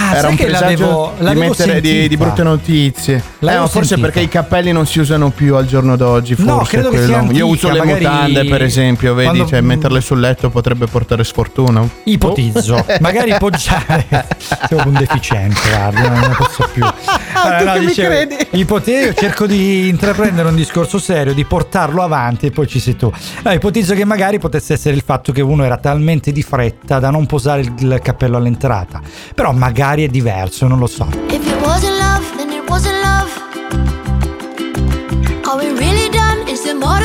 Ah, 0.09 0.15
Era 0.17 0.27
un 0.29 0.35
che 0.35 0.47
l'avevo- 0.49 1.13
di, 1.19 1.35
mettere 1.35 1.81
di, 1.81 2.07
di 2.07 2.17
brutte 2.17 2.41
notizie. 2.43 3.15
Eh, 3.17 3.21
L'avevo 3.39 3.67
forse 3.67 3.89
sentita. 3.89 4.07
perché 4.07 4.19
i 4.21 4.27
cappelli 4.27 4.71
non 4.71 4.85
si 4.87 4.99
usano 4.99 5.29
più 5.29 5.55
al 5.55 5.65
giorno 5.67 5.95
d'oggi. 5.95 6.35
Forse 6.35 6.49
No, 6.51 6.57
credo 6.59 6.89
che 6.89 6.97
sia 7.03 7.07
Io 7.07 7.15
antica, 7.17 7.45
uso 7.45 7.69
le 7.71 7.83
mutande, 7.83 8.45
per 8.45 8.63
esempio, 8.63 9.13
vedi, 9.13 9.27
quando- 9.29 9.45
cioè 9.47 9.61
metterle 9.61 10.01
sul 10.01 10.19
letto 10.19 10.49
potrebbe 10.49 10.87
portare 10.87 11.23
sfortuna. 11.23 11.87
Ipotizzo, 12.05 12.75
Oh. 12.75 12.85
magari 13.01 13.35
poggiare. 13.37 14.05
Siamo 14.67 14.83
un 14.87 14.93
deficiente, 14.93 15.59
guarda, 15.69 16.09
non 16.09 16.19
ne 16.19 16.35
posso 16.35 16.67
più. 16.73 16.83
tu 16.89 17.71
che 17.73 17.79
mi 17.79 17.93
credi? 17.93 18.35
Ipotizzo, 18.51 18.97
io 19.05 19.13
cerco 19.13 19.45
di 19.45 19.87
intraprendere 19.89 20.47
un 20.49 20.55
discorso 20.55 20.97
serio, 20.99 21.33
di 21.33 21.45
portarlo 21.45 22.01
avanti 22.03 22.47
e 22.47 22.51
poi 22.51 22.67
ci 22.67 22.79
sei 22.79 22.95
tu. 22.95 23.11
No, 23.43 23.51
ipotizzo 23.51 23.93
che 23.93 24.05
magari 24.05 24.39
potesse 24.39 24.73
essere 24.73 24.95
il 24.95 25.03
fatto 25.05 25.31
che 25.31 25.41
uno 25.41 25.63
era 25.63 25.77
talmente 25.77 26.31
di 26.31 26.41
fretta 26.41 26.99
da 26.99 27.09
non 27.09 27.25
posare 27.25 27.61
il 27.61 27.99
cappello 28.01 28.37
all'entrata. 28.37 29.01
Però 29.35 29.51
magari 29.51 29.98
è 30.03 30.07
diverso, 30.07 30.67
non 30.67 30.79
lo 30.79 30.87
so. 30.87 31.07
If 31.29 31.45
it 31.45 31.61
wasn't 31.61 31.97
love, 31.97 32.25
then 32.37 32.51
it 32.51 32.69
wasn't 32.69 33.01
love. 33.01 33.31
Are 35.45 35.57
we 35.57 35.69
really 35.77 36.09
done? 36.09 36.47
Is 36.47 36.63
there 36.63 36.75
more 36.75 37.03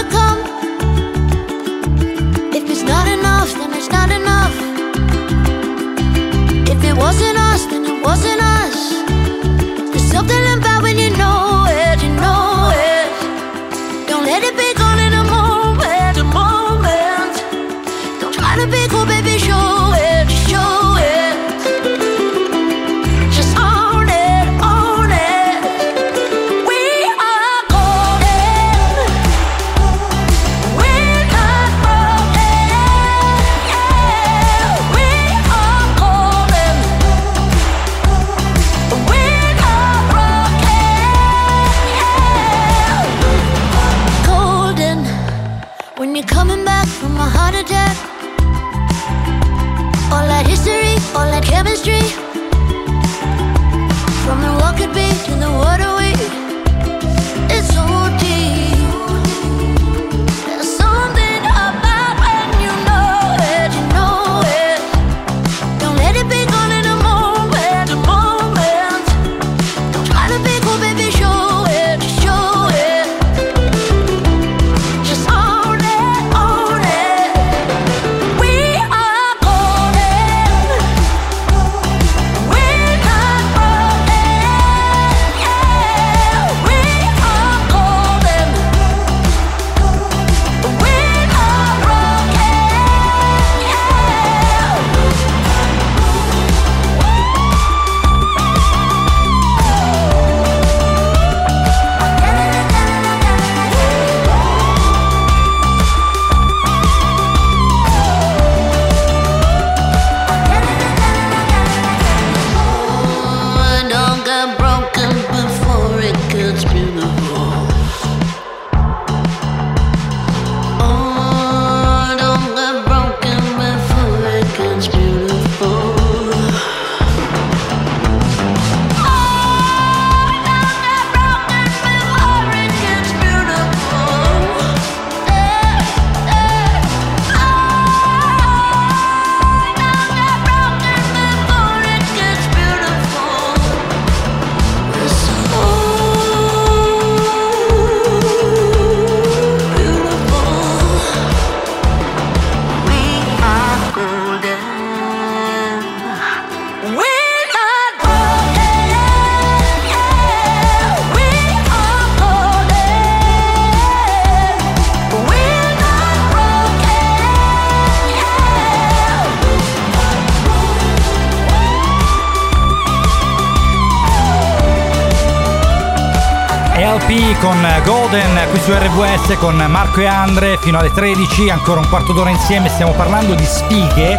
su 178.65 178.73
RWS 178.73 179.37
con 179.41 179.57
Marco 179.57 180.01
e 180.01 180.07
Andre 180.07 180.57
fino 180.57 180.79
alle 180.79 180.91
13, 180.91 181.51
ancora 181.51 181.81
un 181.81 181.89
quarto 181.91 182.15
d'ora 182.15 182.31
insieme, 182.31 182.71
stiamo 182.71 182.93
parlando 182.93 183.35
di 183.35 183.45
sfighe, 183.45 184.19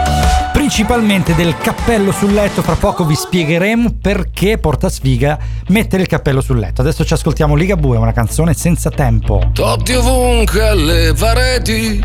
principalmente 0.54 1.34
del 1.34 1.58
cappello 1.58 2.12
sul 2.12 2.32
letto, 2.32 2.62
fra 2.62 2.76
poco 2.76 3.06
vi 3.06 3.16
spiegheremo 3.16 3.98
perché 4.00 4.60
porta 4.60 4.88
sfiga 4.88 5.40
mettere 5.70 6.04
il 6.04 6.08
cappello 6.08 6.42
sul 6.42 6.60
letto. 6.60 6.82
Adesso 6.82 7.04
ci 7.04 7.14
ascoltiamo 7.14 7.56
Ligabue, 7.56 7.98
una 7.98 8.12
canzone 8.12 8.54
senza 8.54 8.92
tempo. 8.92 9.50
Totti 9.52 9.94
ovunque 9.94 10.68
alle 10.68 11.14
pareti 11.18 12.00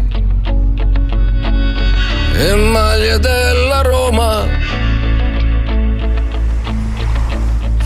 e 2.36 2.54
maglie 2.54 3.18
della 3.18 3.82
Roma. 3.82 4.46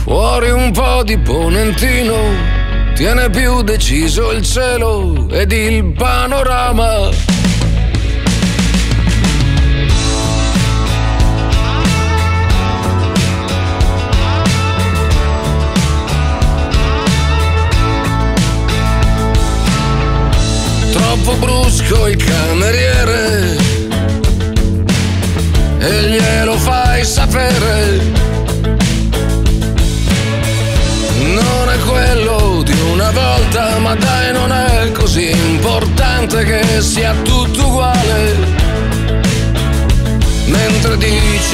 Fuori 0.04 0.50
un 0.50 0.70
po' 0.70 1.02
di 1.02 1.18
ponentino, 1.18 2.53
tiene 2.94 3.28
più 3.28 3.62
deciso 3.62 4.30
il 4.30 4.42
cielo 4.42 5.28
ed 5.30 5.50
il 5.50 5.92
panorama. 5.92 7.10
Troppo 20.92 21.36
brusco 21.36 22.06
il 22.06 22.16
cameriere 22.16 23.53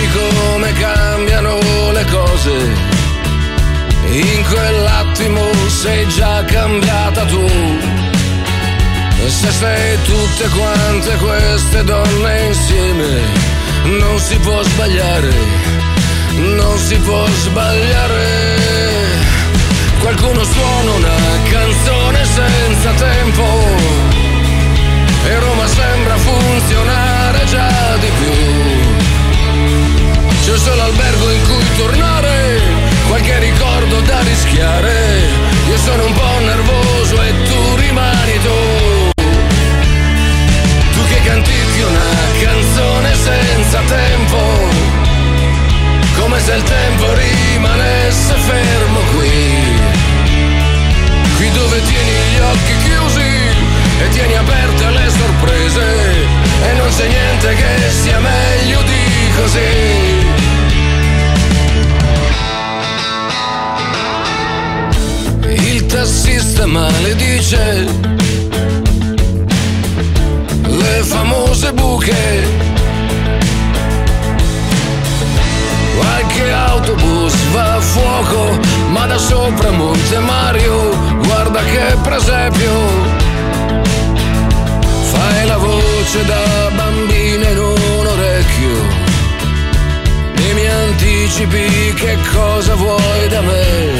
dici 0.00 0.08
come 0.08 0.72
cambiano 0.72 1.58
le 1.92 2.04
cose, 2.10 2.50
in 4.10 4.44
quell'attimo 4.48 5.40
sei 5.68 6.08
già 6.08 6.44
cambiata 6.44 7.24
tu. 7.24 7.46
Se 9.26 9.50
sei 9.50 10.02
tutte 10.04 10.48
quante 10.48 11.16
queste 11.16 11.84
donne 11.84 12.46
insieme, 12.46 13.20
non 13.98 14.18
si 14.18 14.36
può 14.38 14.62
sbagliare, 14.62 15.34
non 16.56 16.78
si 16.78 16.96
può 16.96 17.26
sbagliare. 17.26 18.48
Qualcuno 20.00 20.42
suona 20.42 20.92
una 20.92 21.16
canzone 21.50 22.24
senza 22.24 22.90
tempo 22.92 23.44
e 25.26 25.38
Roma 25.38 25.66
sembra 25.66 26.16
funzionare 26.16 27.44
già 27.44 27.96
di 27.98 28.10
più. 28.18 28.79
C'è 30.60 30.66
solo 30.66 30.82
albergo 30.82 31.30
in 31.30 31.42
cui 31.48 31.76
tornare, 31.78 32.60
qualche 33.08 33.38
ricordo 33.38 33.98
da 34.00 34.20
rischiare. 34.20 35.22
Io 35.70 35.76
sono 35.78 36.04
un 36.04 36.12
po' 36.12 36.38
nervoso 36.40 37.22
e 37.22 37.32
tu 37.44 37.76
rimani 37.76 38.38
tu. 38.42 39.22
Tu 40.92 41.06
che 41.08 41.20
cantichi 41.22 41.80
una 41.80 42.12
canzone 42.42 43.14
senza 43.14 43.80
tempo, 43.86 44.36
come 46.20 46.38
se 46.40 46.52
il 46.52 46.62
tempo 46.62 47.06
rimanesse 47.14 48.34
fermo 48.34 49.00
qui. 49.16 49.80
Qui 51.38 51.50
dove 51.52 51.82
tieni 51.84 52.12
gli 52.34 52.38
occhi 52.38 52.76
chiusi 52.84 53.30
e 54.02 54.08
tieni 54.10 54.34
aperte 54.34 54.90
le 54.90 55.08
sorprese 55.08 55.86
e 56.68 56.72
non 56.74 56.88
c'è 56.90 57.06
niente 57.08 57.54
che 57.54 57.90
sia 58.02 58.18
meglio 58.18 58.82
di 58.82 59.30
così. 59.40 60.19
Tassista 66.60 66.66
maledice 66.66 67.86
le 70.66 71.02
famose 71.02 71.72
buche. 71.72 72.48
Qualche 75.96 76.52
autobus 76.52 77.34
va 77.52 77.74
a 77.74 77.80
fuoco, 77.80 78.58
ma 78.90 79.06
da 79.06 79.18
sopra 79.18 79.70
Monte 79.70 80.18
Mario, 80.18 80.96
guarda 81.24 81.60
che 81.62 81.96
presepio. 82.02 82.72
Fai 85.12 85.46
la 85.46 85.56
voce 85.56 86.24
da 86.26 86.70
bambina 86.74 87.48
in 87.48 87.58
un 87.58 88.06
orecchio 88.06 88.74
e 90.34 90.54
mi 90.54 90.66
anticipi 90.66 91.94
che 91.94 92.16
cosa 92.32 92.74
vuoi 92.74 93.28
da 93.28 93.40
me. 93.40 93.99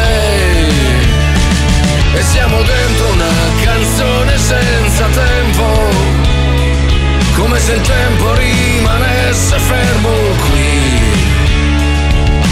E 2.13 2.21
siamo 2.23 2.61
dentro 2.61 3.11
una 3.13 3.33
canzone 3.63 4.37
senza 4.37 5.05
tempo. 5.07 5.65
Come 7.35 7.57
se 7.59 7.73
il 7.73 7.81
tempo 7.81 8.33
rimanesse 8.33 9.57
fermo 9.57 10.09
qui. 10.49 10.99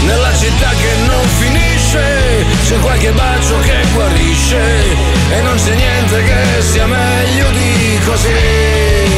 Nella 0.06 0.34
città 0.34 0.70
che 0.70 0.92
non 1.06 1.24
finisce, 1.38 2.44
c'è 2.66 2.78
qualche 2.80 3.12
bacio 3.12 3.58
che 3.60 3.84
guarisce. 3.92 4.96
E 5.30 5.40
non 5.42 5.56
c'è 5.56 5.74
niente 5.74 6.22
che 6.24 6.62
sia 6.62 6.86
meglio 6.86 7.50
di 7.50 8.00
così. 8.04 9.09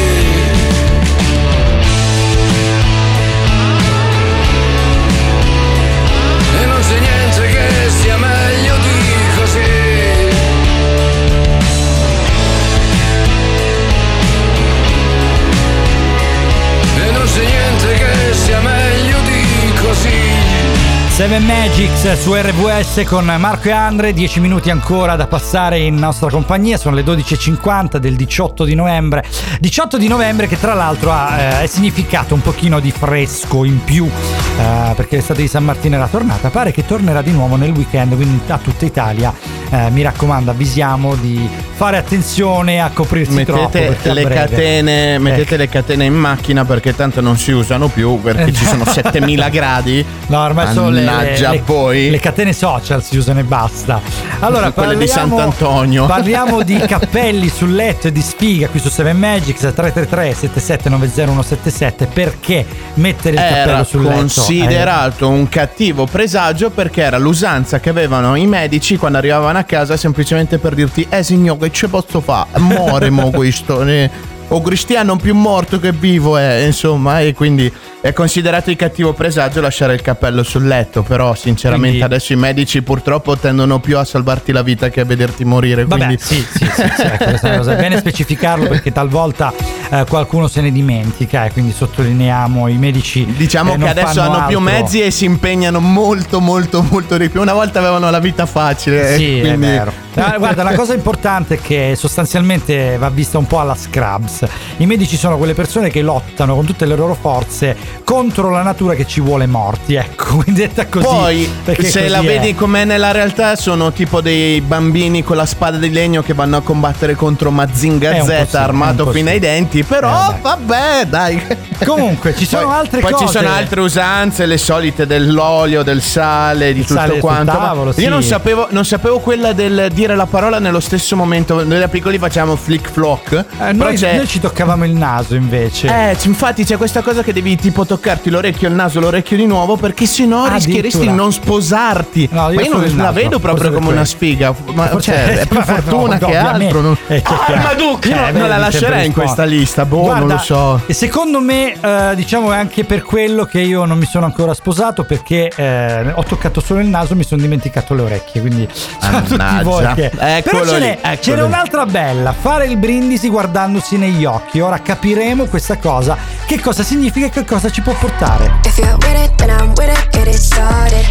Seven 21.22 21.46
Magics 21.46 22.20
su 22.20 22.34
RVS 22.34 23.04
con 23.06 23.24
Marco 23.38 23.68
e 23.68 23.70
Andre, 23.70 24.12
10 24.12 24.40
minuti 24.40 24.70
ancora 24.70 25.14
da 25.14 25.28
passare 25.28 25.78
in 25.78 25.94
nostra 25.94 26.28
compagnia, 26.28 26.76
sono 26.76 26.96
le 26.96 27.02
12.50 27.02 27.98
del 27.98 28.16
18 28.16 28.64
di 28.64 28.74
novembre. 28.74 29.24
18 29.60 29.98
di 29.98 30.08
novembre 30.08 30.48
che 30.48 30.58
tra 30.58 30.74
l'altro 30.74 31.12
ha 31.12 31.62
eh, 31.62 31.66
significato 31.68 32.34
un 32.34 32.40
pochino 32.40 32.80
di 32.80 32.90
fresco 32.90 33.62
in 33.62 33.84
più, 33.84 34.04
eh, 34.04 34.94
perché 34.96 35.14
l'estate 35.14 35.42
di 35.42 35.46
San 35.46 35.62
Martino 35.62 35.94
era 35.94 36.08
tornata, 36.08 36.50
pare 36.50 36.72
che 36.72 36.84
tornerà 36.84 37.22
di 37.22 37.30
nuovo 37.30 37.54
nel 37.54 37.70
weekend, 37.70 38.16
quindi 38.16 38.40
a 38.48 38.58
tutta 38.58 38.84
Italia. 38.84 39.61
Eh, 39.72 39.88
mi 39.90 40.02
raccomando, 40.02 40.50
avvisiamo 40.50 41.14
di 41.14 41.48
fare 41.74 41.96
attenzione 41.96 42.80
a 42.82 42.90
coprirsi 42.92 43.42
troppo. 43.44 43.78
Mettete 43.78 44.10
a 44.10 44.12
le 44.12 44.24
catene, 44.28 45.18
mettete 45.18 45.56
le 45.56 45.68
catene 45.68 46.04
in 46.04 46.12
macchina 46.14 46.64
perché 46.66 46.94
tanto 46.94 47.20
non 47.22 47.38
si 47.38 47.52
usano 47.52 47.88
più 47.88 48.20
perché 48.20 48.52
ci 48.52 48.64
sono 48.66 48.84
7000 48.90 49.48
gradi. 49.48 50.04
No, 50.26 50.40
ormai 50.42 50.72
sono 50.74 50.90
le, 50.90 51.02
le- 51.38 51.62
poi. 51.64 52.10
le 52.10 52.18
catene 52.20 52.52
social 52.52 53.02
si 53.02 53.16
usano 53.16 53.40
e 53.40 53.44
basta. 53.44 54.00
Allora, 54.40 54.70
Quelle 54.72 54.96
di 54.96 55.06
parliamo- 55.06 55.38
Sant'Antonio. 55.38 56.04
Parliamo 56.06 56.62
di 56.62 56.76
cappelli 56.86 57.48
sul 57.48 57.74
letto 57.74 58.08
e 58.08 58.12
di 58.12 58.20
sfiga 58.20 58.68
qui 58.68 58.78
su 58.78 58.90
7 58.90 59.12
Magics 59.14 59.60
333 59.74 60.34
7790177 60.34 62.06
perché 62.12 62.66
mettere 62.94 63.36
il 63.36 63.42
Era 63.42 63.54
cappello 63.64 63.84
sul 63.84 64.02
letto? 64.02 64.16
considerato 64.16 65.28
un 65.28 65.48
cattivo 65.48 66.06
presagio 66.06 66.70
perché 66.70 67.02
era 67.02 67.18
l'usanza 67.18 67.80
che 67.80 67.88
avevano 67.90 68.34
i 68.36 68.46
medici 68.46 68.96
quando 68.96 69.18
arrivavano 69.18 69.58
a 69.58 69.61
casa 69.64 69.96
semplicemente 69.96 70.58
per 70.58 70.74
dirti 70.74 71.06
eh 71.08 71.22
signore 71.22 71.58
che 71.60 71.70
ci 71.70 71.88
posso 71.88 72.20
fare 72.20 72.58
muore 72.58 73.10
mo 73.10 73.30
questo 73.34 73.82
eh. 73.82 74.10
O 74.52 74.60
cristiano 74.60 75.16
più 75.16 75.34
morto 75.34 75.78
che 75.80 75.92
vivo 75.92 76.36
è 76.36 76.64
insomma 76.66 77.20
e 77.20 77.32
quindi 77.32 77.72
è 78.02 78.12
considerato 78.12 78.68
di 78.68 78.76
cattivo 78.76 79.12
presagio 79.12 79.60
lasciare 79.60 79.94
il 79.94 80.02
cappello 80.02 80.42
sul 80.42 80.66
letto 80.66 81.02
però 81.02 81.34
sinceramente 81.34 81.98
Quindi- 81.98 82.02
adesso 82.02 82.32
i 82.32 82.36
medici 82.36 82.82
purtroppo 82.82 83.36
tendono 83.36 83.78
più 83.80 83.96
a 83.96 84.04
salvarti 84.04 84.52
la 84.52 84.62
vita 84.62 84.88
che 84.90 85.00
a 85.00 85.04
vederti 85.04 85.44
morire 85.44 85.84
Vabbè, 85.84 86.04
quindi 86.04 86.22
sì, 86.22 86.34
sì, 86.36 86.64
sì, 86.64 86.82
sì, 86.96 87.02
ecco, 87.02 87.24
è 87.24 87.38
una 87.42 87.56
cosa. 87.58 87.72
È 87.72 87.76
bene 87.76 87.98
specificarlo 87.98 88.66
perché 88.68 88.92
talvolta 88.92 89.52
eh, 89.90 90.04
qualcuno 90.08 90.48
se 90.48 90.60
ne 90.60 90.72
dimentica 90.72 91.44
e 91.44 91.52
quindi 91.52 91.72
sottolineiamo 91.72 92.68
i 92.68 92.76
medici. 92.76 93.24
Diciamo 93.24 93.74
eh, 93.74 93.78
che 93.78 93.88
adesso 93.88 94.20
hanno 94.20 94.46
più 94.46 94.58
altro. 94.58 94.60
mezzi 94.60 95.00
e 95.00 95.10
si 95.10 95.24
impegnano 95.24 95.80
molto 95.80 96.40
molto 96.40 96.82
molto 96.90 97.16
di 97.16 97.28
più. 97.28 97.40
Una 97.40 97.54
volta 97.54 97.78
avevano 97.78 98.10
la 98.10 98.18
vita 98.20 98.46
facile. 98.46 99.16
Sì, 99.16 99.38
eh, 99.38 99.40
quindi- 99.40 99.66
è 99.66 99.70
vero. 99.70 99.92
Guarda, 100.36 100.62
la 100.62 100.74
cosa 100.74 100.92
importante 100.92 101.54
è 101.54 101.60
che 101.60 101.94
sostanzialmente 101.96 102.98
va 102.98 103.08
vista 103.08 103.38
un 103.38 103.46
po' 103.46 103.60
alla 103.60 103.74
Scrubs. 103.74 104.41
I 104.78 104.86
medici 104.86 105.16
sono 105.16 105.36
quelle 105.36 105.54
persone 105.54 105.90
che 105.90 106.02
lottano 106.02 106.54
con 106.54 106.64
tutte 106.64 106.86
le 106.86 106.96
loro 106.96 107.16
forze 107.18 107.76
contro 108.04 108.50
la 108.50 108.62
natura 108.62 108.94
che 108.94 109.06
ci 109.06 109.20
vuole 109.20 109.46
morti, 109.46 109.94
ecco, 109.94 110.36
quindi 110.42 110.60
detta 110.62 110.86
così. 110.86 111.04
Poi, 111.06 111.48
se 111.82 112.08
la 112.08 112.20
è. 112.20 112.24
vedi 112.24 112.54
com'è 112.54 112.84
nella 112.84 113.10
realtà, 113.12 113.56
sono 113.56 113.92
tipo 113.92 114.20
dei 114.20 114.60
bambini 114.60 115.22
con 115.22 115.36
la 115.36 115.46
spada 115.46 115.78
di 115.78 115.90
legno 115.90 116.22
che 116.22 116.34
vanno 116.34 116.56
a 116.58 116.60
combattere 116.62 117.14
contro 117.14 117.50
Mazinga 117.50 118.22
Z 118.22 118.46
sì, 118.48 118.56
armato 118.56 119.10
fino 119.10 119.28
sì. 119.28 119.32
ai 119.34 119.38
denti. 119.40 119.82
Però, 119.82 120.30
Eh, 120.30 120.34
vabbè, 120.40 121.06
dai. 121.06 121.42
Comunque, 121.84 122.34
ci 122.36 122.46
sono 122.46 122.66
Poi- 122.66 122.74
altre 122.74 123.00
poi 123.00 123.12
cose. 123.12 123.26
ci 123.26 123.32
sono 123.32 123.48
altre 123.48 123.80
usanze, 123.80 124.46
le 124.46 124.58
solite 124.58 125.06
dell'olio, 125.06 125.82
del 125.82 126.00
sale, 126.02 126.72
di 126.72 126.80
Il 126.80 126.86
tutto 126.86 127.00
sale 127.00 127.18
quanto. 127.18 127.52
Tavolo, 127.52 127.88
Io 127.90 127.94
sì. 127.94 128.06
non 128.08 128.22
sapevo, 128.22 128.66
non 128.70 128.84
sapevo 128.84 129.18
quella 129.20 129.52
del 129.52 129.88
dire 129.92 130.14
la 130.14 130.26
parola 130.26 130.58
nello 130.58 130.80
stesso 130.80 131.16
momento. 131.16 131.64
Noi 131.64 131.78
da 131.78 131.88
piccoli 131.88 132.18
facciamo 132.18 132.56
flick 132.56 132.90
flock. 132.90 133.32
Eh, 133.58 133.72
noi, 133.72 133.98
noi 133.98 134.26
ci 134.26 134.31
toccavamo 134.40 134.84
il 134.84 134.92
naso 134.94 135.34
invece. 135.34 135.88
eh, 135.88 136.16
infatti 136.24 136.64
c'è 136.64 136.76
questa 136.76 137.02
cosa 137.02 137.22
che 137.22 137.32
devi 137.32 137.56
tipo 137.56 137.84
toccarti 137.86 138.30
l'orecchio, 138.30 138.68
il 138.68 138.74
naso, 138.74 139.00
l'orecchio 139.00 139.36
di 139.36 139.46
nuovo 139.46 139.76
perché 139.76 140.06
sennò 140.06 140.44
Ah, 140.44 140.54
rischieresti 140.54 141.00
di 141.00 141.10
non 141.12 141.32
sposarti. 141.32 142.28
No, 142.32 142.50
io 142.50 142.54
Ma 142.54 142.62
io 142.62 142.72
non 142.72 142.84
il 142.84 142.96
la 142.96 143.02
naso, 143.04 143.14
vedo 143.14 143.38
proprio 143.38 143.72
come 143.72 143.88
una 143.88 144.04
sfiga. 144.04 144.54
Ma 144.74 144.86
Forse- 144.88 145.12
cioè, 145.12 145.38
è 145.40 145.46
più 145.48 145.60
fortuna 145.62 146.18
no, 146.18 146.26
che 146.26 146.36
altro. 146.36 146.80
non- 146.80 146.96
Eh, 147.08 147.22
Ah. 147.24 147.44
Marmaduke! 147.48 148.08
Io 148.08 148.26
Eh, 148.26 148.30
non 148.32 148.48
la 148.48 148.56
lascerei 148.58 149.06
in 149.06 149.12
questa 149.12 149.44
lista. 149.44 149.84
Boh, 149.84 149.96
non 149.96 150.04
Guarda, 150.26 150.34
lo 150.34 150.38
so. 150.40 150.80
E 150.86 150.92
secondo 150.92 151.40
me, 151.40 151.74
eh, 151.80 152.12
diciamo, 152.14 152.52
è 152.52 152.56
anche 152.56 152.84
per 152.84 153.02
quello 153.02 153.44
che 153.44 153.60
io 153.60 153.84
non 153.84 153.98
mi 153.98 154.06
sono 154.06 154.24
ancora 154.26 154.54
sposato 154.54 155.04
perché 155.04 155.50
eh, 155.54 156.10
ho 156.12 156.22
toccato 156.24 156.60
solo 156.60 156.80
il 156.80 156.86
naso, 156.88 157.14
mi 157.14 157.24
sono 157.24 157.40
dimenticato 157.40 157.94
le 157.94 158.02
orecchie. 158.02 158.40
Quindi 158.40 158.66
a 159.00 159.20
tutti 159.22 159.62
voi. 159.62 159.86
Che... 159.94 160.10
Eccolo 160.18 160.62
Però 160.62 160.72
ce 160.72 160.78
lì, 161.02 161.16
c'era 161.18 161.44
un'altra 161.44 161.86
bella, 161.86 162.32
fare 162.32 162.66
il 162.66 162.76
brindisi 162.76 163.28
guardandosi 163.28 163.96
negli 163.98 164.21
occhi. 164.24 164.60
Ora 164.60 164.80
capiremo 164.80 165.46
questa 165.46 165.78
cosa, 165.78 166.16
che 166.46 166.60
cosa 166.60 166.82
significa 166.82 167.26
e 167.26 167.30
che 167.30 167.44
cosa 167.44 167.70
ci 167.70 167.80
può 167.80 167.92
portare. 167.94 168.60
If 168.64 168.78
you're 168.78 168.96
with 168.96 169.24
it, 169.24 169.34
then 169.36 169.50
I'm 169.50 169.72
with 169.76 169.88
it, 169.88 170.08
get 170.10 170.26
it 170.26 170.40
started. 170.40 171.04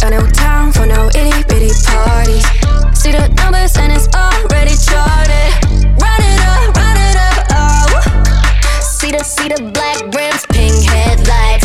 Got 0.00 0.10
no 0.10 0.26
time 0.30 0.72
for 0.72 0.86
no 0.86 1.08
itty 1.08 1.44
bitty 1.46 1.72
parties. 1.84 2.44
See 2.92 3.10
the 3.10 3.28
numbers 3.36 3.76
and 3.76 3.92
it's 3.92 4.08
already 4.14 4.76
charted. 4.76 5.52
Run 6.00 6.20
it 6.20 6.40
up, 6.46 6.76
run 6.76 6.96
it 6.96 7.16
up, 7.16 7.46
oh. 7.50 8.00
See 8.80 9.10
the, 9.10 9.22
see 9.24 9.48
the 9.48 9.62
black 9.72 10.02
rims, 10.14 10.44
pink 10.46 10.88
headlights. 10.88 11.57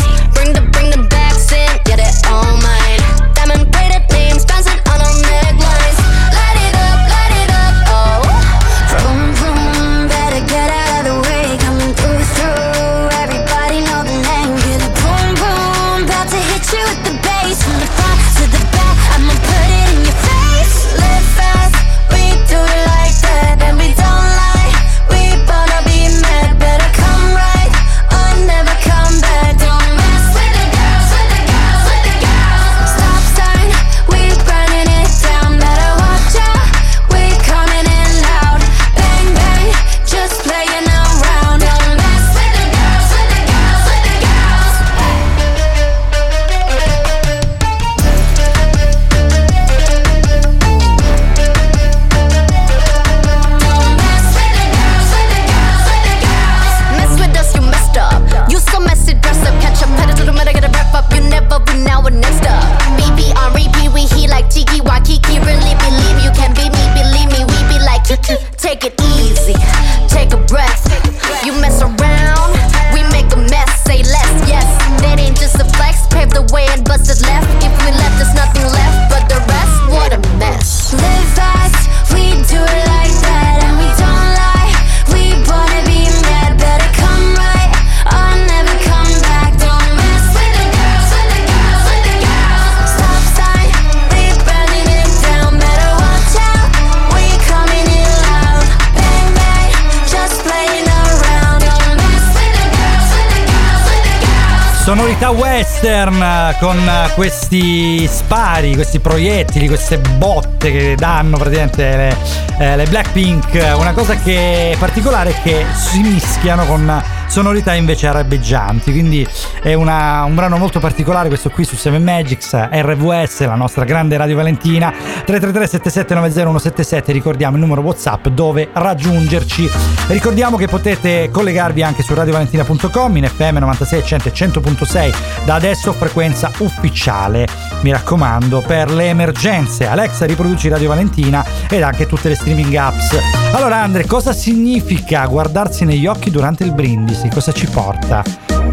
Western 105.64 106.20
eh, 106.20 106.56
con 106.60 106.76
eh, 106.76 107.10
questi 107.14 108.06
spari, 108.06 108.74
questi 108.74 109.00
proiettili, 109.00 109.66
queste 109.66 109.98
botte 109.98 110.70
che 110.70 110.94
danno 110.94 111.38
praticamente 111.38 111.96
le, 111.96 112.16
eh, 112.58 112.76
le 112.76 112.84
Blackpink. 112.84 113.74
Una 113.78 113.92
cosa 113.92 114.14
che 114.16 114.72
è 114.72 114.76
particolare 114.76 115.30
è 115.30 115.42
che 115.42 115.64
si 115.74 116.00
mischiano 116.00 116.66
con 116.66 117.02
sonorità 117.34 117.74
invece 117.74 118.06
arabeggianti. 118.06 118.92
Quindi 118.92 119.26
è 119.60 119.74
una- 119.74 120.22
un 120.22 120.36
brano 120.36 120.56
molto 120.56 120.78
particolare 120.78 121.26
questo 121.26 121.50
qui 121.50 121.64
su 121.64 121.74
7 121.74 121.98
Magics, 121.98 122.54
RVS, 122.70 123.44
la 123.44 123.56
nostra 123.56 123.84
grande 123.84 124.16
Radio 124.16 124.36
Valentina. 124.36 124.92
333 125.24 125.66
7790 125.66 126.40
177, 126.44 127.10
ricordiamo 127.10 127.56
il 127.56 127.62
numero 127.62 127.80
WhatsApp 127.80 128.28
dove 128.28 128.68
raggiungerci. 128.72 129.68
Ricordiamo 130.06 130.56
che 130.56 130.68
potete 130.68 131.28
collegarvi 131.32 131.82
anche 131.82 132.04
su 132.04 132.14
radiovalentina.com 132.14 133.16
in 133.16 133.26
FM 133.28 133.56
96 133.58 134.04
100 134.04 134.28
e 134.28 134.32
100.6 134.32 135.14
da 135.44 135.54
adesso 135.56 135.92
frequenza 135.92 136.52
ufficiale. 136.58 137.48
Mi 137.80 137.90
raccomando, 137.90 138.62
per 138.64 138.92
le 138.92 139.08
emergenze, 139.08 139.88
Alexa 139.88 140.24
riproduci 140.24 140.68
Radio 140.68 140.86
Valentina 140.88 141.44
ed 141.68 141.82
anche 141.82 142.06
tutte 142.06 142.28
le 142.28 142.36
streaming 142.36 142.72
apps. 142.76 143.18
Allora 143.54 143.82
Andre, 143.82 144.06
cosa 144.06 144.32
significa 144.32 145.26
guardarsi 145.26 145.84
negli 145.84 146.06
occhi 146.06 146.30
durante 146.30 146.62
il 146.62 146.72
brindisi? 146.72 147.23
Cosa 147.32 147.52
ci 147.52 147.66
porta? 147.66 148.22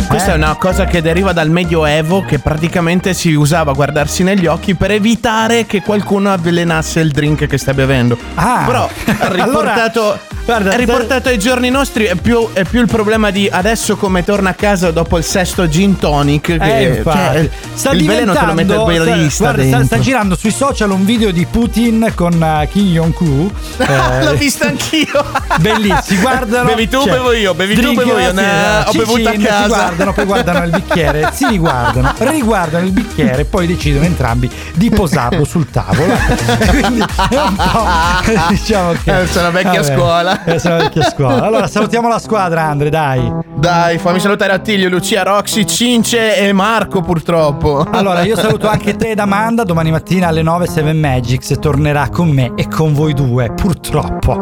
Questa 0.08 0.32
Eh? 0.32 0.34
è 0.34 0.36
una 0.36 0.56
cosa 0.56 0.86
che 0.86 1.02
deriva 1.02 1.34
dal 1.34 1.50
Medioevo 1.50 2.24
che 2.24 2.38
praticamente 2.40 3.14
si 3.14 3.34
usava 3.34 3.72
a 3.72 3.74
guardarsi 3.74 4.24
negli 4.24 4.46
occhi 4.46 4.76
per 4.76 4.92
evitare 4.92 5.66
che 5.66 5.82
qualcuno 5.82 6.32
avvelenasse 6.32 7.00
il 7.00 7.12
drink 7.12 7.48
che 7.48 7.58
sta 7.58 7.74
bevendo. 7.74 8.18
Ah, 8.36 8.64
Però 8.66 8.90
riportato, 9.32 10.20
guarda, 10.46 10.72
è 10.72 10.78
riportato 10.78 11.30
ai 11.30 11.40
giorni 11.40 11.70
nostri 11.70 12.06
è 12.06 12.16
più, 12.16 12.50
è 12.54 12.64
più 12.64 12.82
il 12.82 12.88
problema 12.88 13.32
di 13.32 13.50
adesso 13.52 13.96
come 13.96 14.24
torna 14.24 14.52
a 14.52 14.54
casa 14.54 14.92
dopo 14.92 15.18
il 15.18 15.24
sesto 15.24 15.68
gin 15.68 15.98
tonic. 15.98 16.58
Che, 16.58 16.82
Eh, 16.82 17.02
cioè, 17.04 17.50
sta 17.74 17.92
il 17.92 18.06
veleno 18.06 18.34
te 18.34 18.46
lo 18.46 18.54
mette 18.54 18.74
il 18.74 18.84
bailista 18.84 19.52
guarda, 19.52 19.64
sta, 19.64 19.86
sta 19.86 20.00
girando 20.00 20.36
sui 20.36 20.52
social 20.52 20.92
un 20.92 21.06
video 21.06 21.32
di 21.32 21.46
Putin 21.46 22.12
con 22.16 22.42
eh, 22.42 22.68
Kim 22.72 22.88
Jong-un. 22.92 23.50
eh, 23.78 24.24
L'ho 24.24 24.34
visto 24.36 24.66
anch'io. 24.66 25.26
Bellissimo, 25.60 26.02
si 26.02 26.18
guardano. 26.18 26.70
Bevi 26.70 26.88
tu, 26.88 27.02
cioè, 27.02 27.12
bevo 27.12 27.32
io, 27.34 27.54
bevi 27.54 27.76
tu, 27.76 27.94
bevo 27.94 28.18
io. 28.18 28.32
Nah, 28.32 28.88
ho 28.88 28.92
bevuto 28.92 29.30
a 29.30 29.34
casa. 29.34 29.62
Si 29.64 29.68
guardano, 29.68 30.14
poi 30.14 30.26
guardano 30.26 30.66
il 30.66 30.72
bicchiere, 30.72 31.30
si 31.34 31.48
riguardano, 31.48 32.14
riguardano 32.20 32.86
il 32.86 32.92
bicchiere 32.92 33.42
e 33.42 33.46
poi 33.46 33.68
decidono 33.68 34.06
entrambi 34.06 34.50
di 34.74 34.90
posarlo 34.90 35.44
sul 35.44 35.70
tavolo. 35.70 36.14
Quindi 36.70 37.04
è 37.30 37.36
un 37.36 37.56
po'. 37.56 38.50
diciamo 38.50 38.94
che. 39.04 39.22
Eh, 39.22 39.28
sono 39.28 39.50
una 39.50 39.62
vecchia 39.62 39.84
scuola. 39.84 40.31
Eh, 40.46 40.60
sono 40.60 40.76
una 40.76 40.84
vecchia 40.84 41.04
scuola. 41.04 41.44
Allora, 41.52 41.68
salutiamo 41.68 42.08
la 42.08 42.20
squadra, 42.20 42.64
Andre, 42.64 42.90
dai. 42.90 43.32
Dai, 43.56 43.98
fammi 43.98 44.20
salutare 44.20 44.54
Attilio, 44.54 44.90
Lucia, 44.90 45.24
Roxy, 45.24 45.66
Cince 45.66 46.36
e 46.38 46.52
Marco 46.54 47.02
purtroppo. 47.02 47.86
Allora, 47.90 48.22
io 48.24 48.36
saluto 48.36 48.68
anche 48.70 48.96
te 48.96 49.12
ed 49.12 49.20
Amanda. 49.20 49.64
Domani 49.64 49.92
mattina 49.92 50.28
alle 50.28 50.42
9 50.42 50.68
7 50.68 50.94
Magics 50.94 51.58
tornerà 51.60 52.10
con 52.10 52.30
me 52.30 52.54
e 52.56 52.68
con 52.68 52.94
voi 52.94 53.14
due, 53.14 53.52
purtroppo. 53.52 54.34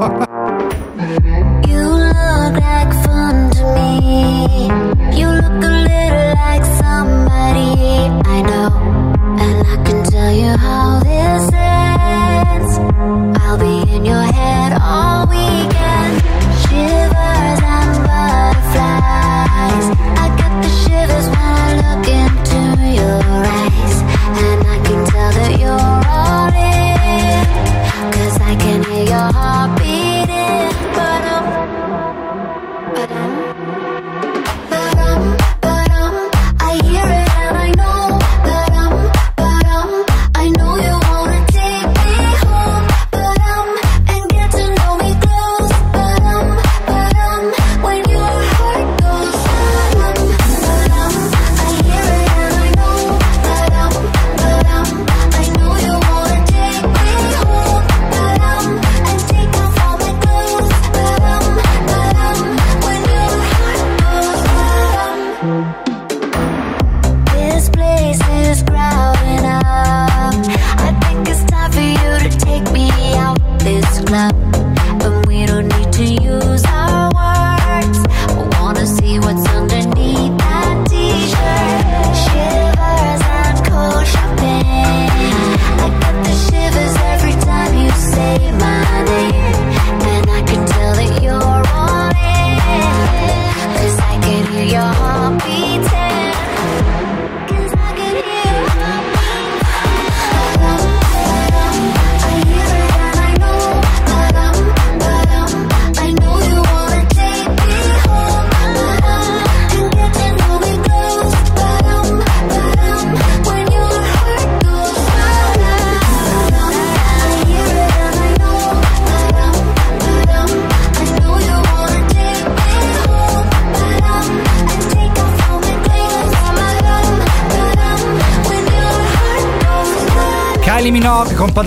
You 1.67 1.97
look 1.97 2.55
like 2.55 2.93
fun 3.03 3.49
to 3.51 3.65
me. 3.73 4.67
You 5.13 5.31
look 5.31 5.63
a 5.63 5.67
little 5.67 6.33
like 6.33 6.65
somebody 6.81 8.09
I 8.25 8.41
know. 8.41 8.71
And 9.37 9.67
I 9.67 9.77
can 9.83 10.03
tell 10.03 10.31
you 10.31 10.55
how 10.57 10.99
this 10.99 11.49
ends. 11.53 12.77
I'll 13.41 13.57
be 13.57 13.83
in 13.93 14.05
your 14.05 14.28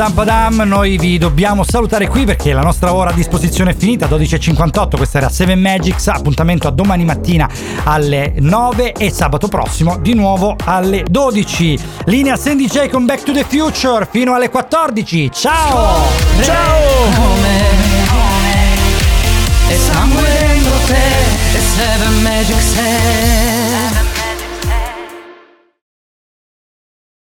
Padam 0.02 0.14
Padam. 0.14 0.68
Noi 0.68 0.98
vi 0.98 1.16
dobbiamo 1.16 1.62
salutare 1.62 2.08
qui 2.08 2.24
perché 2.24 2.52
la 2.52 2.62
nostra 2.62 2.92
ora 2.92 3.10
a 3.10 3.12
disposizione 3.12 3.70
è 3.70 3.74
finita, 3.76 4.06
12.58. 4.08 4.96
Questa 4.96 5.18
era 5.18 5.28
Seven 5.28 5.60
Magics. 5.60 6.08
Appuntamento 6.08 6.66
a 6.66 6.72
domani 6.72 7.04
mattina 7.04 7.48
alle 7.84 8.34
9 8.36 8.94
e 8.94 9.10
sabato 9.10 9.46
prossimo 9.46 9.98
di 9.98 10.14
nuovo 10.14 10.56
alle 10.64 11.04
12. 11.08 11.78
Linea 12.06 12.36
Sandy 12.36 12.66
J 12.66 12.88
con 12.88 13.04
Back 13.04 13.22
to 13.22 13.32
the 13.32 13.44
Future 13.44 14.08
fino 14.10 14.34
alle 14.34 14.48
14. 14.50 15.30
Ciao! 15.30 16.08
E 19.68 19.76